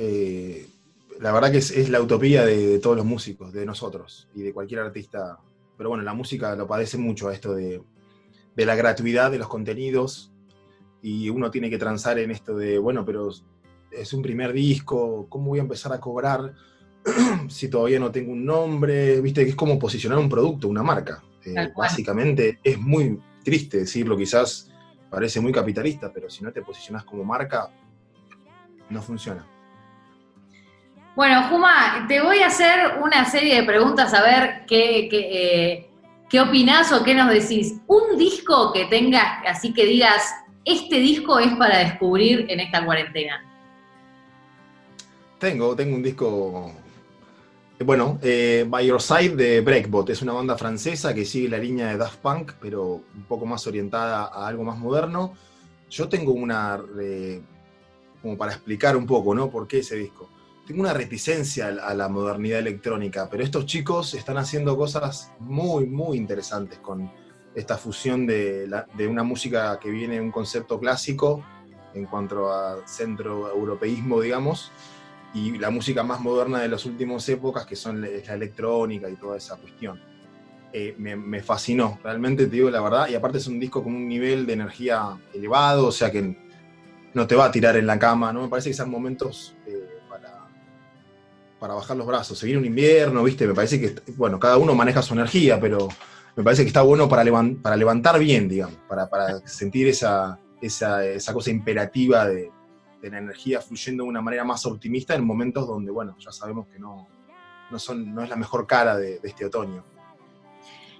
la 1.20 1.32
verdad 1.32 1.50
que 1.50 1.58
es, 1.58 1.88
la 1.88 2.02
utopía 2.02 2.44
de, 2.44 2.78
todos 2.80 2.96
los 2.96 3.06
músicos, 3.06 3.50
de 3.50 3.64
nosotros 3.64 4.28
y 4.34 4.42
de 4.42 4.52
cualquier 4.52 4.80
artista. 4.80 5.38
Pero 5.78 5.88
bueno, 5.88 6.04
la 6.04 6.12
música 6.12 6.54
lo 6.54 6.66
padece 6.66 6.98
mucho 6.98 7.28
a 7.28 7.32
esto 7.32 7.54
de, 7.54 7.80
de 8.54 8.66
la 8.66 8.74
gratuidad 8.74 9.30
de 9.30 9.38
los 9.38 9.48
contenidos 9.48 10.32
y 11.02 11.28
uno 11.28 11.50
tiene 11.50 11.70
que 11.70 11.78
transar 11.78 12.18
en 12.18 12.30
esto 12.30 12.56
de, 12.56 12.78
bueno, 12.78 13.04
pero 13.04 13.30
es 13.90 14.12
un 14.12 14.22
primer 14.22 14.52
disco, 14.52 15.26
¿cómo 15.28 15.48
voy 15.48 15.58
a 15.58 15.62
empezar 15.62 15.92
a 15.92 16.00
cobrar 16.00 16.52
si 17.48 17.68
todavía 17.68 17.98
no 17.98 18.10
tengo 18.10 18.32
un 18.32 18.44
nombre? 18.44 19.20
Viste 19.20 19.44
que 19.44 19.50
es 19.50 19.56
como 19.56 19.78
posicionar 19.78 20.18
un 20.18 20.28
producto, 20.28 20.68
una 20.68 20.82
marca. 20.82 21.22
Eh, 21.44 21.72
básicamente 21.76 22.60
es 22.62 22.78
muy 22.78 23.18
triste 23.42 23.78
decirlo, 23.78 24.16
quizás 24.16 24.70
parece 25.10 25.40
muy 25.40 25.52
capitalista, 25.52 26.12
pero 26.12 26.30
si 26.30 26.44
no 26.44 26.52
te 26.52 26.62
posicionas 26.62 27.04
como 27.04 27.24
marca, 27.24 27.68
no 28.88 29.02
funciona. 29.02 29.46
Bueno, 31.14 31.48
Juma, 31.50 32.06
te 32.08 32.22
voy 32.22 32.38
a 32.38 32.46
hacer 32.46 32.98
una 33.02 33.26
serie 33.26 33.56
de 33.56 33.64
preguntas 33.64 34.14
a 34.14 34.22
ver 34.22 34.64
qué, 34.66 35.08
eh, 35.12 35.90
¿Qué 36.32 36.40
opinás 36.40 36.90
o 36.92 37.04
qué 37.04 37.14
nos 37.14 37.30
decís? 37.30 37.74
Un 37.86 38.16
disco 38.16 38.72
que 38.72 38.86
tengas, 38.86 39.44
así 39.46 39.74
que 39.74 39.84
digas, 39.84 40.34
este 40.64 40.96
disco 40.96 41.38
es 41.38 41.54
para 41.56 41.80
descubrir 41.80 42.46
en 42.48 42.58
esta 42.58 42.82
cuarentena. 42.86 43.44
Tengo, 45.38 45.76
tengo 45.76 45.94
un 45.94 46.02
disco, 46.02 46.72
bueno, 47.84 48.18
eh, 48.22 48.64
By 48.66 48.86
Your 48.86 49.02
Side 49.02 49.36
de 49.36 49.60
Breakbot. 49.60 50.08
Es 50.08 50.22
una 50.22 50.32
banda 50.32 50.56
francesa 50.56 51.12
que 51.12 51.26
sigue 51.26 51.50
la 51.50 51.58
línea 51.58 51.88
de 51.88 51.98
Daft 51.98 52.20
Punk, 52.20 52.52
pero 52.62 53.02
un 53.14 53.24
poco 53.28 53.44
más 53.44 53.66
orientada 53.66 54.30
a 54.32 54.46
algo 54.46 54.64
más 54.64 54.78
moderno. 54.78 55.34
Yo 55.90 56.08
tengo 56.08 56.32
una, 56.32 56.80
eh, 56.98 57.42
como 58.22 58.38
para 58.38 58.52
explicar 58.52 58.96
un 58.96 59.04
poco, 59.04 59.34
¿no? 59.34 59.50
¿Por 59.50 59.68
qué 59.68 59.80
ese 59.80 59.96
disco? 59.96 60.30
Tengo 60.66 60.80
una 60.82 60.94
reticencia 60.94 61.68
a 61.68 61.94
la 61.94 62.08
modernidad 62.08 62.60
electrónica, 62.60 63.28
pero 63.28 63.42
estos 63.42 63.66
chicos 63.66 64.14
están 64.14 64.38
haciendo 64.38 64.76
cosas 64.76 65.32
muy, 65.40 65.86
muy 65.86 66.16
interesantes 66.16 66.78
con 66.78 67.10
esta 67.54 67.76
fusión 67.76 68.26
de, 68.26 68.68
una 69.08 69.22
música 69.22 69.78
que 69.80 69.90
viene 69.90 70.14
de 70.14 70.20
un 70.20 70.30
concepto 70.30 70.78
clásico 70.78 71.44
en 71.94 72.06
cuanto 72.06 72.50
a 72.50 72.86
centro 72.86 73.50
europeísmo, 73.50 74.20
digamos, 74.20 74.70
y 75.34 75.58
la 75.58 75.70
música 75.70 76.02
más 76.02 76.20
moderna 76.20 76.60
de 76.60 76.68
las 76.68 76.86
últimas 76.86 77.28
épocas, 77.28 77.66
que 77.66 77.76
son 77.76 78.00
la 78.00 78.08
electrónica 78.08 79.10
y 79.10 79.16
toda 79.16 79.36
esa 79.36 79.56
cuestión. 79.56 80.00
Eh, 80.72 80.94
me, 80.96 81.42
fascinó, 81.42 81.98
realmente 82.02 82.46
te 82.46 82.56
digo 82.56 82.70
la 82.70 82.80
verdad, 82.80 83.08
y 83.08 83.14
aparte 83.14 83.38
es 83.38 83.46
un 83.46 83.60
disco 83.60 83.82
con 83.82 83.94
un 83.94 84.08
nivel 84.08 84.46
de 84.46 84.54
energía 84.54 85.20
elevado, 85.34 85.88
o 85.88 85.92
sea 85.92 86.10
que 86.10 86.34
no 87.12 87.26
te 87.26 87.34
va 87.34 87.46
a 87.46 87.50
tirar 87.50 87.76
en 87.76 87.86
la 87.86 87.98
cama, 87.98 88.32
¿no? 88.32 88.42
Me 88.42 88.48
parece 88.48 88.70
que 88.70 88.74
son 88.74 88.90
momentos 88.90 89.54
para 91.62 91.74
bajar 91.74 91.96
los 91.96 92.08
brazos. 92.08 92.36
Se 92.36 92.44
viene 92.44 92.58
un 92.58 92.66
invierno, 92.66 93.22
¿viste? 93.22 93.46
Me 93.46 93.54
parece 93.54 93.80
que, 93.80 93.94
bueno, 94.16 94.40
cada 94.40 94.56
uno 94.56 94.74
maneja 94.74 95.00
su 95.00 95.14
energía, 95.14 95.60
pero 95.60 95.86
me 96.34 96.42
parece 96.42 96.62
que 96.62 96.66
está 96.66 96.82
bueno 96.82 97.08
para, 97.08 97.22
para 97.62 97.76
levantar 97.76 98.18
bien, 98.18 98.48
digamos, 98.48 98.74
para, 98.88 99.08
sentir 99.46 99.86
esa, 99.86 100.40
esa, 100.60 101.32
cosa 101.32 101.50
imperativa 101.52 102.26
de, 102.26 102.50
la 103.02 103.18
energía 103.18 103.60
fluyendo 103.60 104.02
de 104.02 104.08
una 104.08 104.20
manera 104.20 104.42
más 104.42 104.66
optimista 104.66 105.14
en 105.14 105.24
momentos 105.24 105.68
donde, 105.68 105.92
bueno, 105.92 106.16
ya 106.18 106.32
sabemos 106.32 106.66
que 106.66 106.80
no, 106.80 107.06
no, 107.70 107.78
son, 107.78 108.12
no 108.12 108.24
es 108.24 108.28
la 108.28 108.36
mejor 108.36 108.66
cara 108.66 108.96
de, 108.96 109.20
este 109.22 109.46
otoño. 109.46 109.84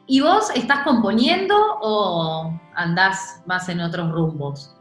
¿Y 0.07 0.21
vos 0.21 0.49
estás 0.54 0.85
componiendo 0.85 1.57
o 1.81 2.57
andás 2.76 3.42
más 3.47 3.69
en 3.69 3.81
otros 3.81 4.12
rumbos? 4.12 4.76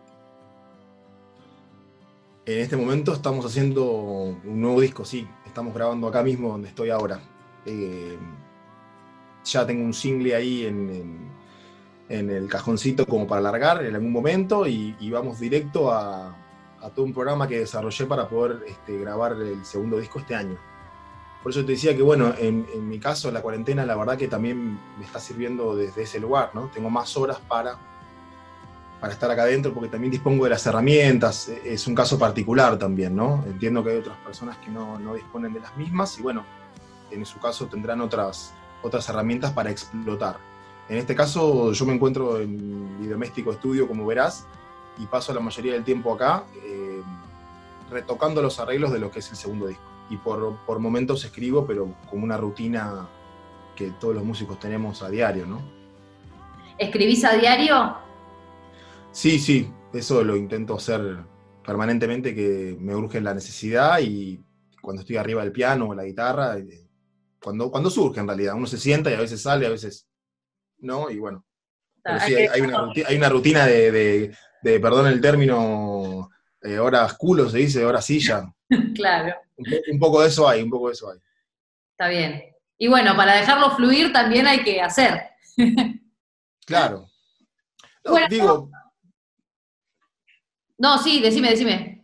En 2.45 2.59
este 2.59 2.77
momento 2.77 3.13
estamos 3.13 3.43
haciendo 3.45 3.83
un 3.91 4.61
nuevo 4.61 4.79
disco, 4.79 5.05
sí. 5.05 5.27
Estamos 5.51 5.73
grabando 5.73 6.07
acá 6.07 6.23
mismo 6.23 6.47
donde 6.47 6.69
estoy 6.69 6.91
ahora. 6.91 7.19
Eh, 7.65 8.17
ya 9.43 9.67
tengo 9.67 9.83
un 9.83 9.93
single 9.93 10.33
ahí 10.33 10.65
en, 10.65 11.29
el 12.07 12.47
cajoncito 12.47 13.05
como 13.05 13.27
para 13.27 13.41
largar 13.41 13.83
en 13.83 13.93
algún 13.93 14.13
momento 14.13 14.65
y, 14.65 14.95
vamos 15.11 15.41
directo 15.41 15.91
a, 15.91 16.33
todo 16.95 17.03
un 17.03 17.13
programa 17.13 17.49
que 17.49 17.59
desarrollé 17.59 18.05
para 18.05 18.29
poder 18.29 18.63
este, 18.65 18.97
grabar 18.97 19.33
el 19.33 19.65
segundo 19.65 19.97
disco 19.97 20.19
este 20.19 20.35
año. 20.35 20.57
Por 21.43 21.51
eso 21.51 21.65
te 21.65 21.73
decía 21.73 21.97
que, 21.97 22.01
bueno, 22.01 22.33
en, 22.37 22.65
en, 22.73 22.87
mi 22.87 22.97
caso, 22.97 23.29
la 23.29 23.41
cuarentena, 23.41 23.85
la 23.85 23.97
verdad 23.97 24.17
que 24.17 24.29
también 24.29 24.79
me 24.97 25.03
está 25.03 25.19
sirviendo 25.19 25.75
desde 25.75 26.03
ese 26.03 26.21
lugar, 26.21 26.51
¿no? 26.53 26.71
Tengo 26.73 26.89
más 26.89 27.17
horas 27.17 27.41
para 27.45 27.77
para 29.01 29.13
estar 29.13 29.31
acá 29.31 29.43
adentro 29.43 29.73
porque 29.73 29.89
también 29.89 30.11
dispongo 30.11 30.43
de 30.43 30.51
las 30.51 30.65
herramientas. 30.67 31.49
E, 31.49 31.73
es 31.73 31.87
un 31.87 31.95
caso 31.95 32.19
particular 32.19 32.77
también, 32.77 33.15
¿no? 33.15 33.43
Entiendo 33.47 33.83
que 33.83 33.89
hay 33.89 33.97
otras 33.97 34.17
personas 34.19 34.57
que 34.57 34.69
no, 34.69 34.99
no 34.99 35.15
disponen 35.15 35.51
de 35.53 35.59
las 35.59 35.75
mismas 35.75 36.17
y 36.19 36.21
bueno, 36.21 36.45
en 37.09 37.25
su 37.25 37.39
caso 37.39 37.65
tendrán 37.65 37.99
otras, 37.99 38.53
otras 38.83 39.09
herramientas 39.09 39.51
para 39.51 39.71
explotar. 39.71 40.37
En 40.87 40.97
este 40.97 41.15
caso 41.15 41.73
yo 41.73 41.85
me 41.85 41.93
encuentro 41.93 42.39
en 42.39 43.01
mi 43.01 43.07
doméstico 43.07 43.51
estudio, 43.51 43.87
como 43.87 44.05
verás, 44.05 44.45
y 44.99 45.05
paso 45.07 45.33
la 45.33 45.39
mayoría 45.39 45.73
del 45.73 45.83
tiempo 45.83 46.13
acá 46.13 46.43
eh, 46.63 47.01
retocando 47.89 48.41
los 48.41 48.59
arreglos 48.59 48.91
de 48.91 48.99
lo 48.99 49.09
que 49.09 49.19
es 49.19 49.29
el 49.31 49.35
segundo 49.35 49.65
disco. 49.65 49.83
Y 50.11 50.17
por, 50.17 50.57
por 50.65 50.79
momentos 50.79 51.25
escribo, 51.25 51.65
pero 51.65 51.95
como 52.07 52.23
una 52.23 52.37
rutina 52.37 53.07
que 53.75 53.91
todos 53.91 54.13
los 54.13 54.23
músicos 54.23 54.59
tenemos 54.59 55.01
a 55.01 55.09
diario, 55.09 55.47
¿no? 55.47 55.59
¿Escribís 56.77 57.23
a 57.23 57.33
diario? 57.33 58.00
Sí, 59.11 59.39
sí, 59.39 59.71
eso 59.93 60.23
lo 60.23 60.35
intento 60.35 60.75
hacer 60.75 61.17
permanentemente, 61.65 62.33
que 62.33 62.75
me 62.79 62.95
urge 62.95 63.21
la 63.21 63.33
necesidad 63.33 63.99
y 63.99 64.39
cuando 64.81 65.01
estoy 65.01 65.17
arriba 65.17 65.43
del 65.43 65.51
piano 65.51 65.89
o 65.89 65.95
la 65.95 66.05
guitarra, 66.05 66.57
eh, 66.57 66.87
cuando, 67.41 67.69
cuando 67.69 67.89
surge 67.89 68.19
en 68.19 68.27
realidad, 68.27 68.55
uno 68.55 68.67
se 68.67 68.77
sienta 68.77 69.11
y 69.11 69.13
a 69.13 69.19
veces 69.19 69.41
sale, 69.41 69.65
a 69.65 69.69
veces 69.69 70.07
¿no? 70.79 71.09
Y 71.11 71.19
bueno, 71.19 71.45
Está- 71.97 72.13
pero 72.13 72.19
sí, 72.25 72.35
hay 72.35 72.61
una, 72.61 72.77
ruti- 72.79 73.03
hay 73.05 73.17
una 73.17 73.29
rutina 73.29 73.65
de, 73.65 73.91
de- 73.91 74.35
de, 74.63 74.79
perdón 74.79 75.07
el 75.07 75.21
término, 75.21 76.29
eh, 76.61 76.79
horas 76.79 77.13
culo 77.15 77.49
se 77.49 77.59
dice, 77.59 77.85
horas 77.85 78.05
silla. 78.05 78.43
Claro, 78.95 79.35
Un, 79.57 79.65
po- 79.65 79.91
un 79.91 79.99
poco 79.99 80.21
de 80.21 80.27
eso 80.29 80.47
hay, 80.47 80.61
un 80.63 80.69
poco 80.69 80.87
de 80.87 80.93
eso 80.93 81.11
hay. 81.11 81.19
está 81.91 82.07
bien. 82.07 82.41
Y 82.77 82.87
bueno, 82.87 83.15
para 83.15 83.35
dejarlo 83.35 83.75
fluir 83.75 84.11
también 84.13 84.47
hay 84.47 84.63
que 84.63 84.81
hacer. 84.81 85.21
Claro. 86.65 87.07
No, 88.05 88.11
Bueno. 88.11 88.27
digo, 88.29 88.69
No, 90.81 90.97
sí, 91.01 91.21
decime, 91.21 91.51
decime. 91.51 92.03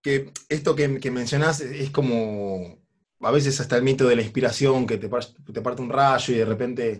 que 0.00 0.30
esto 0.48 0.74
que, 0.76 0.98
que 1.00 1.10
mencionás 1.10 1.60
es 1.60 1.90
como, 1.90 2.78
a 3.20 3.30
veces 3.32 3.58
hasta 3.60 3.76
el 3.76 3.82
mito 3.82 4.06
de 4.06 4.16
la 4.16 4.22
inspiración, 4.22 4.86
que 4.86 4.98
te, 4.98 5.08
par- 5.08 5.26
te 5.52 5.60
parte 5.60 5.82
un 5.82 5.90
rayo 5.90 6.32
y 6.34 6.38
de 6.38 6.44
repente 6.44 6.98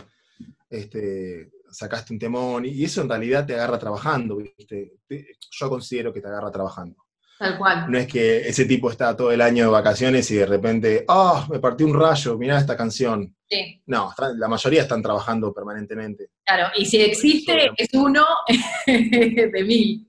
este, 0.71 1.50
sacaste 1.71 2.12
un 2.12 2.19
temón, 2.19 2.64
y 2.67 2.83
eso 2.85 3.02
en 3.02 3.09
realidad 3.09 3.47
te 3.47 3.55
agarra 3.55 3.79
trabajando, 3.79 4.38
Yo 4.41 5.69
considero 5.69 6.12
que 6.12 6.21
te 6.21 6.29
agarra 6.29 6.50
trabajando. 6.50 6.97
Tal 7.38 7.59
cual. 7.59 7.91
No 7.91 7.99
es 7.99 8.07
que 8.07 8.38
ese 8.49 8.64
tipo 8.67 8.88
está 8.91 9.17
todo 9.17 9.33
el 9.33 9.41
año 9.41 9.64
de 9.64 9.71
vacaciones 9.71 10.31
y 10.31 10.37
de 10.37 10.47
repente, 10.47 11.05
ah, 11.09 11.45
me 11.50 11.59
partí 11.59 11.83
un 11.83 11.99
rayo, 11.99 12.38
mirá 12.38 12.59
esta 12.59 12.76
canción. 12.76 13.35
Sí, 13.50 13.83
No, 13.87 14.12
la 14.37 14.49
mayoría 14.49 14.83
están 14.83 15.02
trabajando 15.02 15.52
permanentemente. 15.52 16.31
claro. 16.45 16.69
Y 16.76 16.87
si 16.87 17.00
existe, 17.00 17.71
es 17.76 17.88
uno 17.95 18.25
de 18.87 19.64
mil. 19.67 20.09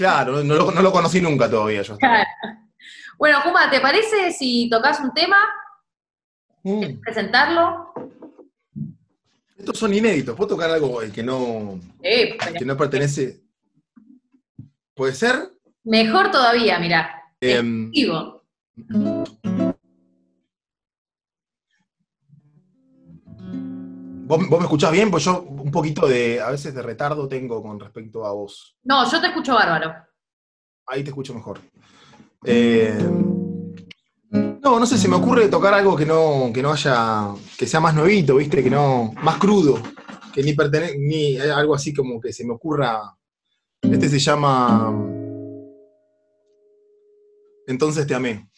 Claro, 0.00 0.42
no, 0.42 0.54
lo, 0.54 0.70
no 0.70 0.80
lo 0.80 0.90
conocí 0.92 1.20
nunca 1.20 1.50
todavía 1.50 1.82
yo. 1.82 1.98
Bueno, 3.18 3.38
Juma, 3.42 3.68
¿te 3.68 3.80
parece 3.82 4.32
si 4.32 4.66
tocas 4.70 4.98
un 5.00 5.12
tema, 5.12 5.36
Mm. 6.62 7.00
presentarlo? 7.02 7.92
Estos 9.58 9.78
son 9.78 9.92
inéditos. 9.92 10.34
¿Puedo 10.34 10.48
tocar 10.56 10.70
algo 10.70 11.02
eh, 11.02 11.10
que 11.12 11.22
no, 11.22 11.78
Eh, 12.02 12.34
pero 12.38 12.54
que 12.54 12.64
no 12.64 12.78
pertenece? 12.78 13.42
¿Puede 14.94 15.12
ser? 15.14 15.50
mejor 15.84 16.30
todavía, 16.30 16.78
mirá. 16.78 17.22
Em, 17.38 17.92
¿vos, 24.30 24.48
vos 24.48 24.60
me 24.60 24.64
escuchás 24.64 24.92
bien? 24.92 25.10
Pues 25.10 25.24
yo 25.24 25.42
un 25.42 25.70
poquito 25.70 26.06
de, 26.06 26.40
a 26.40 26.50
veces 26.50 26.72
de 26.72 26.82
retardo 26.82 27.28
tengo 27.28 27.62
con 27.62 27.78
respecto 27.78 28.24
a 28.24 28.32
vos. 28.32 28.76
No, 28.84 29.10
yo 29.10 29.20
te 29.20 29.26
escucho 29.26 29.54
bárbaro. 29.54 29.94
Ahí 30.86 31.02
te 31.02 31.10
escucho 31.10 31.34
mejor. 31.34 31.60
Eh, 32.44 32.98
no, 34.30 34.78
no 34.78 34.86
sé, 34.86 34.96
se 34.96 35.08
me 35.08 35.16
ocurre 35.16 35.48
tocar 35.48 35.74
algo 35.74 35.96
que 35.96 36.06
no, 36.06 36.50
que 36.54 36.62
no 36.62 36.72
haya, 36.72 37.28
que 37.58 37.66
sea 37.66 37.80
más 37.80 37.94
nuevito, 37.94 38.36
¿viste? 38.36 38.62
Que 38.62 38.70
no, 38.70 39.12
más 39.22 39.36
crudo, 39.36 39.82
que 40.32 40.42
ni 40.42 40.54
pertenece, 40.54 40.96
ni 40.98 41.36
algo 41.38 41.74
así 41.74 41.92
como 41.92 42.20
que 42.20 42.32
se 42.32 42.46
me 42.46 42.54
ocurra. 42.54 43.16
Este 43.82 44.08
se 44.08 44.18
llama 44.18 44.94
Entonces 47.66 48.06
te 48.06 48.14
amé. 48.14 48.48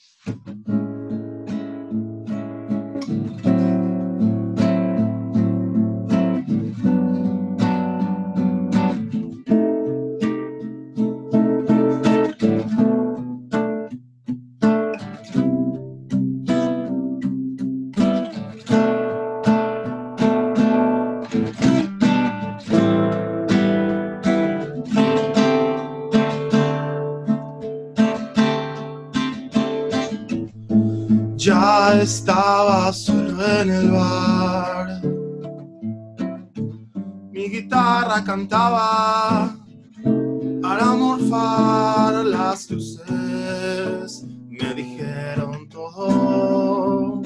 Para 40.61 40.95
morfar 40.95 42.25
las 42.27 42.71
luces. 42.71 44.25
Me 44.51 44.75
dijeron 44.75 45.69
todo. 45.71 47.23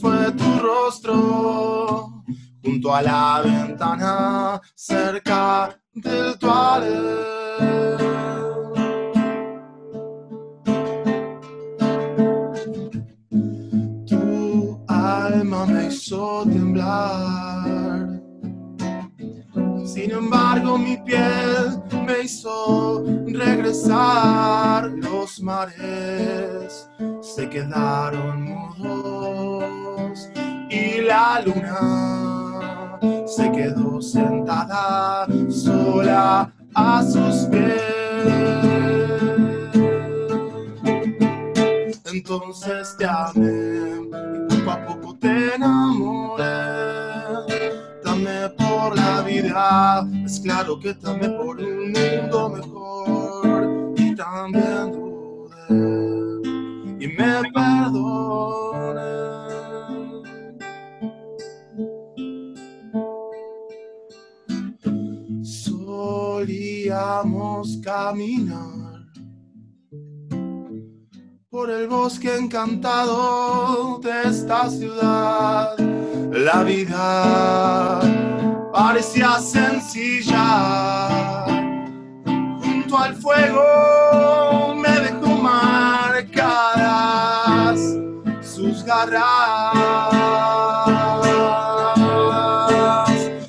Fue 0.00 0.30
tu 0.32 0.58
rostro 0.60 2.22
junto 2.62 2.94
a 2.94 3.02
la 3.02 3.42
ventana 3.42 4.60
cerca 4.76 5.76
del 5.92 6.38
toilet. 6.38 7.98
Tu 14.06 14.84
alma 14.86 15.66
me 15.66 15.88
hizo 15.88 16.44
temblar. 16.44 17.73
Sin 19.94 20.10
embargo, 20.10 20.76
mi 20.76 20.96
piel 20.96 21.80
me 22.04 22.22
hizo 22.24 23.04
regresar. 23.28 24.90
Los 24.90 25.40
mares 25.40 26.90
se 27.20 27.48
quedaron 27.48 28.42
mudos 28.76 30.28
y 30.68 31.00
la 31.00 31.40
luna 31.46 32.98
se 33.24 33.52
quedó 33.52 34.02
sentada 34.02 35.28
sola 35.48 36.52
a 36.74 37.04
sus 37.04 37.46
pies. 37.46 37.80
Entonces 42.12 42.96
te 42.98 43.06
amé 43.06 44.08
y 44.50 44.56
poco 44.56 44.70
a 44.72 44.86
poco 44.86 45.16
te 45.20 45.54
enamoré. 45.54 47.03
Por 48.14 48.94
la 48.94 49.22
vida, 49.22 50.08
es 50.24 50.38
claro 50.38 50.78
que 50.78 50.94
tamé 50.94 51.30
por 51.30 51.58
un 51.58 51.90
mundo 51.90 52.48
mejor. 52.48 53.92
Y 53.96 54.14
también 54.14 54.92
dudé 54.92 55.66
y 57.00 57.08
me 57.08 57.42
perdoné. 57.52 59.02
Solíamos 66.22 66.86
caminar 67.82 69.08
por 71.50 71.68
el 71.68 71.88
bosque 71.88 72.36
encantado 72.36 73.98
de 73.98 74.22
esta 74.28 74.70
ciudad. 74.70 75.93
La 76.44 76.62
vida 76.62 78.00
parecía 78.70 79.38
sencilla. 79.40 80.36
Junto 82.26 82.98
al 82.98 83.14
fuego 83.14 84.74
me 84.74 84.90
dejó 84.90 85.38
marcadas 85.38 86.60
sus 88.42 88.84
garras. 88.84 89.72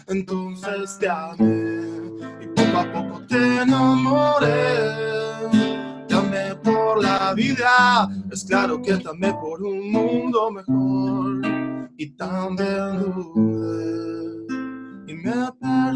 Entonces 0.08 0.98
te 0.98 1.10
amé 1.10 1.82
y 2.40 2.48
poco 2.56 2.78
a 2.78 2.90
poco 2.94 3.20
te 3.28 3.58
enamoré. 3.58 4.96
Te 6.08 6.16
amé 6.16 6.56
por 6.64 7.04
la 7.04 7.34
vida, 7.34 8.08
es 8.32 8.46
claro 8.46 8.82
que 8.82 8.96
te 8.96 9.10
amé 9.10 9.34
por 9.34 9.62
un 9.62 9.92
mundo 9.92 10.50
mejor. 10.50 11.65
Y 11.98 12.08
también 12.18 13.00
dudé 13.00 14.46
y 15.08 15.14
me 15.14 15.52
perdoné. 15.62 15.96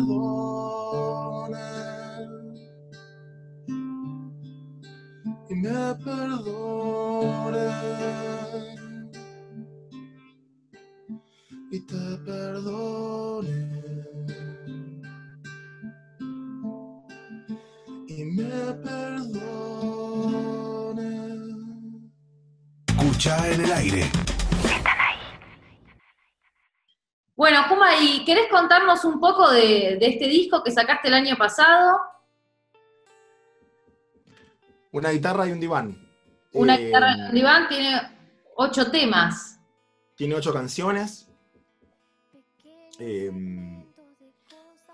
Y 5.50 5.56
me 5.56 5.96
perdoné. 6.06 7.70
Y 11.72 11.80
te 11.86 12.18
perdoné. 12.26 13.60
Y 18.08 18.24
me 18.24 18.74
perdoné. 18.84 19.10
Escucha 22.88 23.52
en 23.52 23.62
el 23.62 23.72
aire. 23.74 24.10
Bueno, 27.40 27.64
Juma, 27.70 27.96
¿y 28.02 28.19
querés 28.30 28.48
contarnos 28.48 29.04
un 29.06 29.20
poco 29.20 29.50
de, 29.50 29.98
de 30.00 30.06
este 30.08 30.28
disco 30.28 30.62
que 30.64 30.70
sacaste 30.70 31.08
el 31.08 31.16
año 31.16 31.36
pasado? 31.36 32.00
Una 34.92 35.10
guitarra 35.10 35.48
y 35.48 35.52
un 35.52 35.60
diván. 35.60 36.08
Una 36.54 36.76
Eh, 36.76 36.86
guitarra 36.86 37.14
en 37.14 37.34
diván 37.34 37.68
tiene 37.68 38.00
ocho 38.56 38.92
temas. 38.92 39.60
Tiene 40.16 40.36
ocho 40.36 40.54
canciones. 40.54 41.28
Eh, 43.00 43.32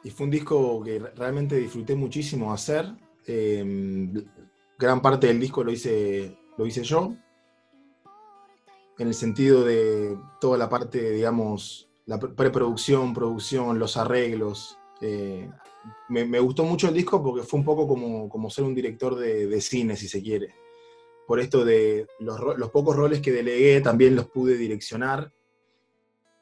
y 0.02 0.10
fue 0.12 0.24
un 0.28 0.32
disco 0.32 0.82
que 0.82 1.00
realmente 1.00 1.58
disfruté 1.58 1.94
muchísimo 1.94 2.54
hacer. 2.54 2.90
Em, 3.28 4.14
gran 4.78 5.02
parte 5.02 5.28
del 5.28 5.42
disco 5.42 5.62
lo 5.62 5.74
hice, 5.74 6.38
lo 6.58 6.66
hice 6.66 6.84
yo, 6.84 7.14
en 8.98 9.08
el 9.10 9.14
sentido 9.14 9.66
de 9.66 10.18
toda 10.40 10.58
la 10.58 10.70
parte, 10.70 11.12
digamos, 11.12 11.90
la 12.06 12.20
preproducción, 12.20 13.14
producción, 13.14 13.80
los 13.80 13.98
arreglos. 13.98 14.78
Eh, 15.02 15.50
me, 16.10 16.40
gustó 16.40 16.64
mucho 16.64 16.88
el 16.88 16.94
disco 16.94 17.22
porque 17.24 17.44
fue 17.44 17.60
un 17.60 17.66
poco 17.66 17.88
como, 17.88 18.30
como 18.30 18.50
ser 18.50 18.64
un 18.64 18.76
director 18.76 19.16
de, 19.16 19.62
cine, 19.62 19.96
si 19.96 20.08
se 20.08 20.22
quiere. 20.22 20.54
Por 21.28 21.40
esto 21.40 21.66
de 21.66 22.08
los, 22.20 22.40
los, 22.58 22.70
pocos 22.70 22.96
roles 22.96 23.20
que 23.20 23.32
delegué, 23.32 23.82
también 23.82 24.16
los 24.16 24.28
pude 24.28 24.58
direccionar. 24.58 25.32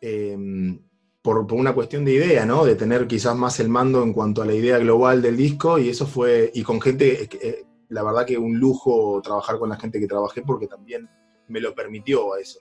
Em, 0.02 0.82
por, 1.22 1.52
una 1.54 1.74
cuestión 1.74 2.04
de 2.04 2.12
idea, 2.12 2.46
¿no? 2.46 2.66
De 2.66 2.76
tener 2.76 3.08
quizás 3.08 3.36
más 3.36 3.60
el 3.62 3.70
mando 3.70 4.04
en 4.04 4.12
cuanto 4.12 4.42
a 4.42 4.46
la 4.46 4.54
idea 4.54 4.78
global 4.78 5.22
del 5.22 5.38
disco, 5.38 5.80
y 5.80 5.88
eso 5.88 6.06
fue, 6.06 6.52
y 6.54 6.64
con 6.64 6.82
gente, 6.82 7.30
eh, 7.42 7.64
la 7.88 8.04
verdad 8.04 8.26
que 8.26 8.38
un 8.38 8.60
lujo 8.60 9.22
trabajar 9.24 9.58
con 9.58 9.70
la 9.70 9.78
gente 9.78 10.00
que 10.02 10.08
trabajé 10.08 10.42
porque 10.42 10.68
también 10.68 11.10
me 11.48 11.62
lo 11.62 11.74
permitió 11.74 12.34
a 12.34 12.42
eso. 12.42 12.60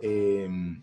Em, 0.00 0.82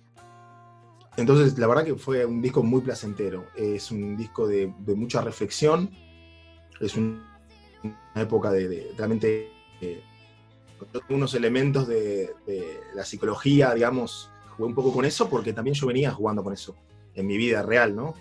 entonces, 1.17 1.57
la 1.57 1.67
verdad 1.67 1.85
que 1.85 1.95
fue 1.95 2.25
un 2.25 2.41
disco 2.41 2.63
muy 2.63 2.81
placentero. 2.81 3.45
Es 3.55 3.91
un 3.91 4.17
disco 4.17 4.47
de, 4.47 4.67
mucha 4.95 5.21
reflexión. 5.21 5.91
Es 6.79 6.95
una 6.95 7.21
época 8.15 8.51
de, 8.51 8.91
realmente 8.97 9.51
eh, 9.79 10.01
unos 11.09 11.33
elementos 11.35 11.87
de, 11.87 12.31
la 12.95 13.05
psicología, 13.05 13.73
digamos, 13.73 14.29
jugué 14.57 14.67
un 14.67 14.75
poco 14.75 14.91
con 14.91 15.05
eso 15.05 15.29
porque 15.29 15.53
también 15.53 15.75
yo 15.75 15.87
venía 15.87 16.11
jugando 16.11 16.43
con 16.43 16.53
eso 16.53 16.75
en 17.15 17.27
mi 17.27 17.37
vida 17.37 17.61
real, 17.61 17.95
¿no? 17.95 18.15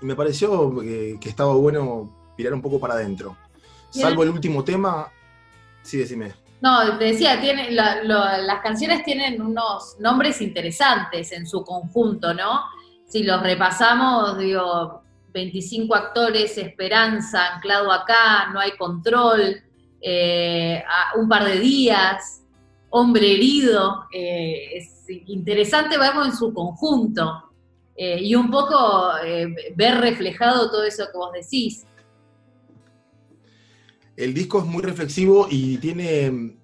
Y 0.00 0.06
me 0.06 0.16
pareció 0.16 0.74
que, 0.80 1.18
estaba 1.24 1.54
bueno 1.54 2.32
mirar 2.38 2.54
un 2.54 2.62
poco 2.62 2.80
para 2.80 2.94
adentro. 2.94 3.36
Salvo 3.90 4.22
el 4.22 4.30
último 4.30 4.64
tema, 4.64 5.12
sí, 5.82 5.98
decime. 5.98 6.32
No, 6.62 6.96
te 6.96 7.06
decía, 7.06 7.40
tiene, 7.40 7.72
las 7.72 8.62
canciones 8.62 9.02
tienen 9.02 9.42
unos 9.42 9.96
nombres 9.98 10.40
interesantes 10.40 11.32
en 11.32 11.44
su 11.44 11.64
conjunto, 11.64 12.32
¿no? 12.32 12.60
Si 13.04 13.24
los 13.24 13.42
repasamos, 13.42 14.38
digo, 14.38 15.02
25 15.32 15.92
actores, 15.92 16.56
Esperanza, 16.56 17.56
anclado 17.56 17.90
acá, 17.90 18.48
no 18.52 18.60
hay 18.60 18.76
control, 18.76 19.60
eh, 20.00 20.84
un 21.16 21.28
par 21.28 21.46
de 21.46 21.58
días, 21.58 22.44
hombre 22.90 23.32
herido, 23.32 24.04
eh, 24.12 24.76
es 24.76 25.04
interesante 25.26 25.98
verlo 25.98 26.24
en 26.24 26.32
su 26.32 26.54
conjunto 26.54 27.50
eh, 27.96 28.20
y 28.22 28.36
un 28.36 28.52
poco 28.52 29.14
ver 29.74 29.98
reflejado 29.98 30.70
todo 30.70 30.84
eso 30.84 31.06
que 31.10 31.18
vos 31.18 31.32
decís 31.32 31.84
el 34.22 34.34
disco 34.34 34.60
es 34.60 34.64
muy 34.64 34.82
reflexivo 34.82 35.48
y 35.50 35.78
tiene, 35.78 36.56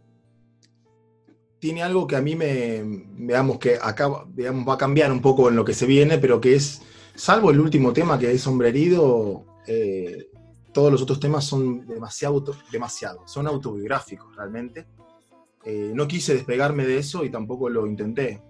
tiene 1.59 1.83
algo 1.83 2.07
que 2.07 2.16
a 2.16 2.21
mí 2.21 2.37
me, 2.37 2.83
digamos, 3.16 3.59
que 3.59 3.79
acá, 3.81 4.09
digamos, 4.29 4.68
va 4.68 4.75
a 4.75 4.79
cambiar 4.79 5.11
un 5.11 5.21
poco 5.21 5.49
en 5.49 5.57
lo 5.57 5.64
que 5.64 5.75
se 5.75 5.87
viene, 5.87 6.18
pero 6.18 6.40
que 6.40 6.55
es, 6.55 6.83
salvo 7.14 7.51
el 7.51 7.61
último 7.61 7.92
tema 7.92 8.18
que 8.18 8.31
es 8.31 8.47
Hombre 8.47 8.68
Herido, 8.68 9.44
eh, 9.66 10.29
todos 10.73 10.92
los 10.92 11.03
otros 11.03 11.18
temas 11.18 11.44
son 11.44 11.87
demasiado, 11.87 12.44
demasiado, 12.71 13.27
son 13.27 13.47
autobiográficos 13.49 14.37
realmente. 14.37 14.87
Eh, 15.64 15.90
no 15.92 16.07
quise 16.07 16.35
despegarme 16.35 16.87
de 16.87 16.99
eso 16.99 17.25
y 17.25 17.31
tampoco 17.31 17.68
lo 17.68 17.87
intenté. 17.87 18.40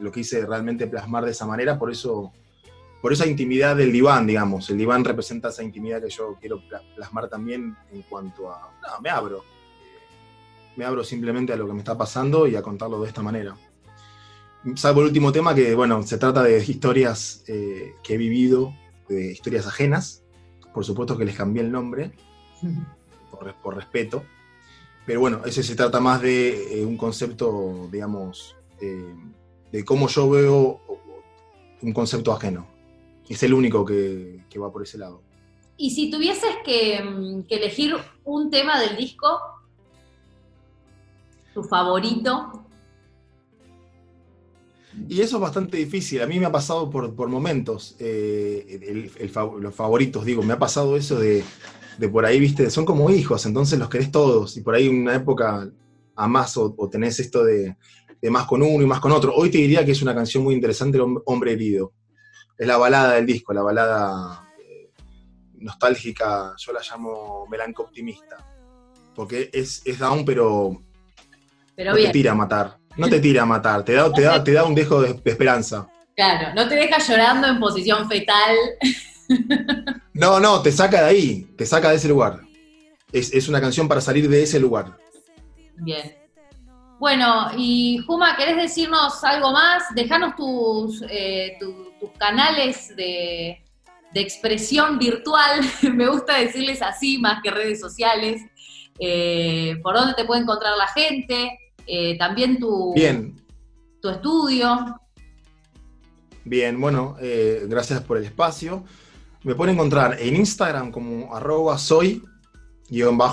Lo 0.00 0.12
quise 0.12 0.44
realmente 0.44 0.86
plasmar 0.86 1.24
de 1.24 1.30
esa 1.30 1.46
manera, 1.46 1.78
por 1.78 1.90
eso 1.90 2.32
por 3.00 3.12
esa 3.12 3.26
intimidad 3.26 3.76
del 3.76 3.92
diván, 3.92 4.26
digamos. 4.26 4.68
El 4.70 4.78
diván 4.78 5.04
representa 5.04 5.48
esa 5.48 5.62
intimidad 5.62 6.02
que 6.02 6.10
yo 6.10 6.36
quiero 6.40 6.60
plasmar 6.96 7.28
también 7.28 7.76
en 7.92 8.02
cuanto 8.02 8.50
a... 8.50 8.72
No, 8.82 9.00
me 9.00 9.10
abro. 9.10 9.44
Me 10.76 10.84
abro 10.84 11.04
simplemente 11.04 11.52
a 11.52 11.56
lo 11.56 11.66
que 11.66 11.72
me 11.72 11.78
está 11.78 11.96
pasando 11.96 12.46
y 12.46 12.56
a 12.56 12.62
contarlo 12.62 13.00
de 13.00 13.08
esta 13.08 13.22
manera. 13.22 13.56
Salvo 14.74 15.00
el 15.00 15.08
último 15.08 15.30
tema 15.30 15.54
que, 15.54 15.74
bueno, 15.74 16.02
se 16.02 16.18
trata 16.18 16.42
de 16.42 16.58
historias 16.58 17.44
eh, 17.46 17.94
que 18.02 18.14
he 18.14 18.16
vivido, 18.16 18.74
de 19.08 19.32
historias 19.32 19.66
ajenas. 19.66 20.24
Por 20.74 20.84
supuesto 20.84 21.16
que 21.16 21.24
les 21.24 21.36
cambié 21.36 21.62
el 21.62 21.70
nombre, 21.70 22.12
por, 23.62 23.76
respeto. 23.76 24.24
Pero 25.06 25.20
bueno, 25.20 25.42
ese 25.46 25.62
se 25.62 25.74
trata 25.74 26.00
más 26.00 26.20
de 26.20 26.80
eh, 26.80 26.84
un 26.84 26.96
concepto, 26.96 27.88
digamos, 27.90 28.56
eh, 28.80 29.14
de 29.72 29.84
cómo 29.84 30.08
yo 30.08 30.28
veo 30.28 30.80
un 31.80 31.92
concepto 31.92 32.32
ajeno 32.32 32.77
es 33.34 33.42
el 33.42 33.52
único 33.52 33.84
que, 33.84 34.40
va 34.60 34.72
por 34.72 34.82
ese 34.82 34.98
lado. 34.98 35.22
Y 35.76 35.90
si 35.90 36.10
tuvieses 36.10 36.50
mm, 37.04 37.42
que, 37.42 37.54
elegir 37.54 37.94
un 38.24 38.50
tema 38.50 38.80
del 38.80 38.96
disco, 38.96 39.38
tu 41.54 41.62
favorito. 41.62 42.64
Y 45.08 45.20
eso 45.20 45.36
es 45.36 45.42
bastante 45.42 45.76
difícil. 45.76 46.22
A 46.22 46.26
mí 46.26 46.40
me 46.40 46.46
ha 46.46 46.52
pasado 46.52 46.90
por, 46.90 47.28
momentos, 47.28 47.94
eh, 48.00 49.10
los 49.60 49.74
favoritos, 49.74 50.24
digo, 50.24 50.42
me 50.42 50.54
ha 50.54 50.58
pasado 50.58 50.96
eso 50.96 51.20
de, 51.20 51.44
por 52.10 52.24
ahí, 52.24 52.40
viste, 52.40 52.70
son 52.70 52.84
como 52.84 53.10
hijos, 53.10 53.46
entonces 53.46 53.78
los 53.78 53.88
querés 53.88 54.10
todos. 54.10 54.56
Y 54.56 54.62
por 54.62 54.74
ahí 54.74 54.88
en 54.88 55.02
una 55.02 55.14
época 55.14 55.70
amás 56.16 56.56
o, 56.56 56.74
o 56.76 56.88
tenés 56.88 57.20
esto 57.20 57.44
de, 57.44 57.76
de, 58.20 58.30
más 58.30 58.46
con 58.46 58.62
uno 58.62 58.82
y 58.82 58.86
más 58.86 58.98
con 58.98 59.12
otro. 59.12 59.34
Hoy 59.34 59.50
te 59.50 59.58
diría 59.58 59.84
que 59.84 59.92
es 59.92 60.02
una 60.02 60.14
canción 60.14 60.42
muy 60.42 60.54
interesante, 60.54 60.98
Hombre 61.26 61.52
Herido 61.52 61.92
es 62.58 62.66
la 62.66 62.76
balada 62.76 63.14
del 63.14 63.26
disco, 63.26 63.52
la 63.52 63.62
balada 63.62 64.44
eh, 64.58 64.90
nostálgica, 65.54 66.54
yo 66.58 66.72
la 66.72 66.80
llamo 66.80 67.46
melanco 67.46 67.84
optimista, 67.84 68.36
porque 69.14 69.48
es, 69.52 69.82
es 69.84 69.98
down, 69.98 70.24
pero, 70.24 70.82
no 71.76 71.94
te 71.94 72.10
tira 72.10 72.32
a 72.32 72.34
matar, 72.34 72.78
no 72.96 73.08
te 73.08 73.20
tira 73.20 73.42
a 73.42 73.46
matar, 73.46 73.84
te 73.84 73.92
da, 73.92 74.12
te 74.12 74.22
da, 74.22 74.42
te 74.42 74.52
da 74.52 74.64
un 74.64 74.74
dejo 74.74 75.00
de, 75.00 75.20
esperanza. 75.24 75.88
Claro, 76.16 76.52
no 76.54 76.68
te 76.68 76.74
deja 76.74 76.98
llorando 76.98 77.46
en 77.46 77.60
posición 77.60 78.08
fetal. 78.08 78.56
No, 80.14 80.40
no, 80.40 80.62
te 80.62 80.72
saca 80.72 81.02
de 81.02 81.06
ahí, 81.10 81.54
te 81.56 81.64
saca 81.64 81.90
de 81.90 81.96
ese 81.96 82.08
lugar. 82.08 82.40
Es, 83.12 83.32
es 83.32 83.48
una 83.48 83.60
canción 83.60 83.86
para 83.86 84.00
salir 84.00 84.28
de 84.28 84.42
ese 84.42 84.58
lugar. 84.58 84.96
Bien. 85.76 86.17
Bueno, 86.98 87.52
y 87.56 87.98
Juma, 88.06 88.36
¿querés 88.36 88.56
decirnos 88.56 89.22
algo 89.22 89.52
más? 89.52 89.84
Dejanos 89.94 90.34
tus, 90.34 91.04
eh, 91.08 91.56
tus 91.60 92.10
canales 92.18 92.94
de, 92.96 93.62
expresión 94.14 94.98
virtual, 94.98 95.60
me 95.94 96.08
gusta 96.08 96.38
decirles 96.38 96.82
así 96.82 97.18
más 97.18 97.40
que 97.40 97.52
redes 97.52 97.78
sociales, 97.78 98.42
eh, 98.98 99.76
por 99.80 99.94
dónde 99.94 100.14
te 100.14 100.24
puede 100.24 100.40
encontrar 100.40 100.76
la 100.76 100.88
gente, 100.88 101.56
eh, 101.86 102.18
también 102.18 102.58
tu, 102.58 102.92
tu 104.02 104.08
estudio. 104.08 105.00
Bien, 106.44 106.80
bueno, 106.80 107.16
gracias 107.66 108.02
por 108.02 108.16
el 108.16 108.24
espacio. 108.24 108.82
Me 109.44 109.54
pueden 109.54 109.76
encontrar 109.76 110.16
en 110.18 110.34
Instagram 110.34 110.90
como 110.90 111.32
arroba 111.32 111.78
soy-juma, 111.78 113.28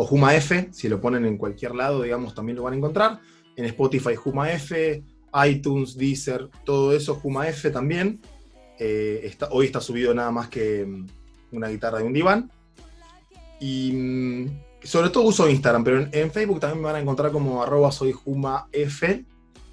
o 0.00 0.06
Juma 0.06 0.34
F, 0.34 0.70
si 0.72 0.88
lo 0.88 0.98
ponen 0.98 1.26
en 1.26 1.36
cualquier 1.36 1.74
lado, 1.74 2.00
digamos, 2.00 2.34
también 2.34 2.56
lo 2.56 2.62
van 2.62 2.72
a 2.72 2.76
encontrar. 2.78 3.20
En 3.54 3.66
Spotify 3.66 4.14
Juma 4.14 4.50
F, 4.50 5.04
iTunes, 5.46 5.94
Deezer, 5.94 6.48
todo 6.64 6.94
eso, 6.96 7.16
Juma 7.16 7.46
F 7.48 7.70
también. 7.70 8.18
Eh, 8.78 9.30
hoy 9.50 9.66
está 9.66 9.78
subido 9.78 10.14
nada 10.14 10.30
más 10.30 10.48
que 10.48 10.86
mm, 10.86 11.06
una 11.52 11.68
guitarra 11.68 12.00
y 12.00 12.04
un 12.04 12.14
diván. 12.14 12.50
Y 13.60 13.92
mm, 13.92 14.46
sobre 14.84 15.10
todo 15.10 15.24
uso 15.24 15.50
Instagram, 15.50 15.84
pero 15.84 16.08
en, 16.10 16.30
Facebook 16.30 16.60
también 16.60 16.80
me 16.80 16.86
van 16.86 16.96
a 16.96 17.00
encontrar 17.00 17.30
como 17.30 17.62
arroba 17.62 17.92
soy 17.92 18.12
Juma. 18.12 18.70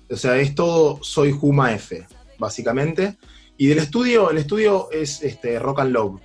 O 0.09 0.15
sea, 0.17 0.35
es 0.35 0.55
todo 0.55 1.01
soy 1.03 1.31
Juma 1.31 1.73
F, 1.73 2.05
básicamente. 2.37 3.15
Y 3.55 3.67
del 3.67 3.77
estudio, 3.77 4.29
el 4.29 4.39
estudio 4.39 4.91
es 4.91 5.23
este, 5.23 5.57
Rock 5.57 5.79
and 5.79 5.93
Love. 5.93 6.19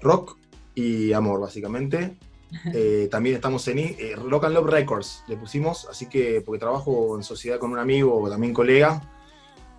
Rock 0.00 0.38
y 0.74 1.12
amor, 1.12 1.40
básicamente. 1.40 2.16
Eh, 2.72 3.08
también 3.10 3.36
estamos 3.36 3.66
en 3.68 3.78
eh, 3.78 4.14
Rock 4.16 4.44
and 4.44 4.54
Love 4.54 4.68
Records, 4.68 5.24
le 5.26 5.36
pusimos, 5.36 5.86
así 5.90 6.08
que 6.08 6.40
porque 6.40 6.58
trabajo 6.58 7.16
en 7.16 7.22
sociedad 7.22 7.58
con 7.58 7.72
un 7.72 7.78
amigo 7.78 8.20
o 8.20 8.28
también 8.28 8.52
colega, 8.52 9.02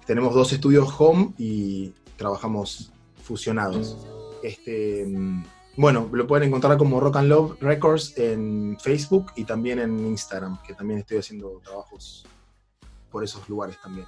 tenemos 0.05 0.33
dos 0.33 0.51
estudios 0.53 0.93
home 0.97 1.33
y 1.37 1.93
trabajamos 2.17 2.91
fusionados. 3.23 3.97
Este, 4.43 5.05
mm, 5.05 5.43
bueno, 5.77 6.09
lo 6.11 6.27
pueden 6.27 6.47
encontrar 6.47 6.77
como 6.77 6.99
Rock 6.99 7.17
and 7.17 7.29
Love 7.29 7.61
Records 7.61 8.17
en 8.17 8.77
Facebook 8.79 9.31
y 9.35 9.43
también 9.43 9.79
en 9.79 10.05
Instagram, 10.05 10.61
que 10.63 10.73
también 10.73 10.99
estoy 10.99 11.17
haciendo 11.17 11.61
trabajos 11.63 12.25
por 13.11 13.23
esos 13.23 13.47
lugares 13.49 13.79
también. 13.81 14.07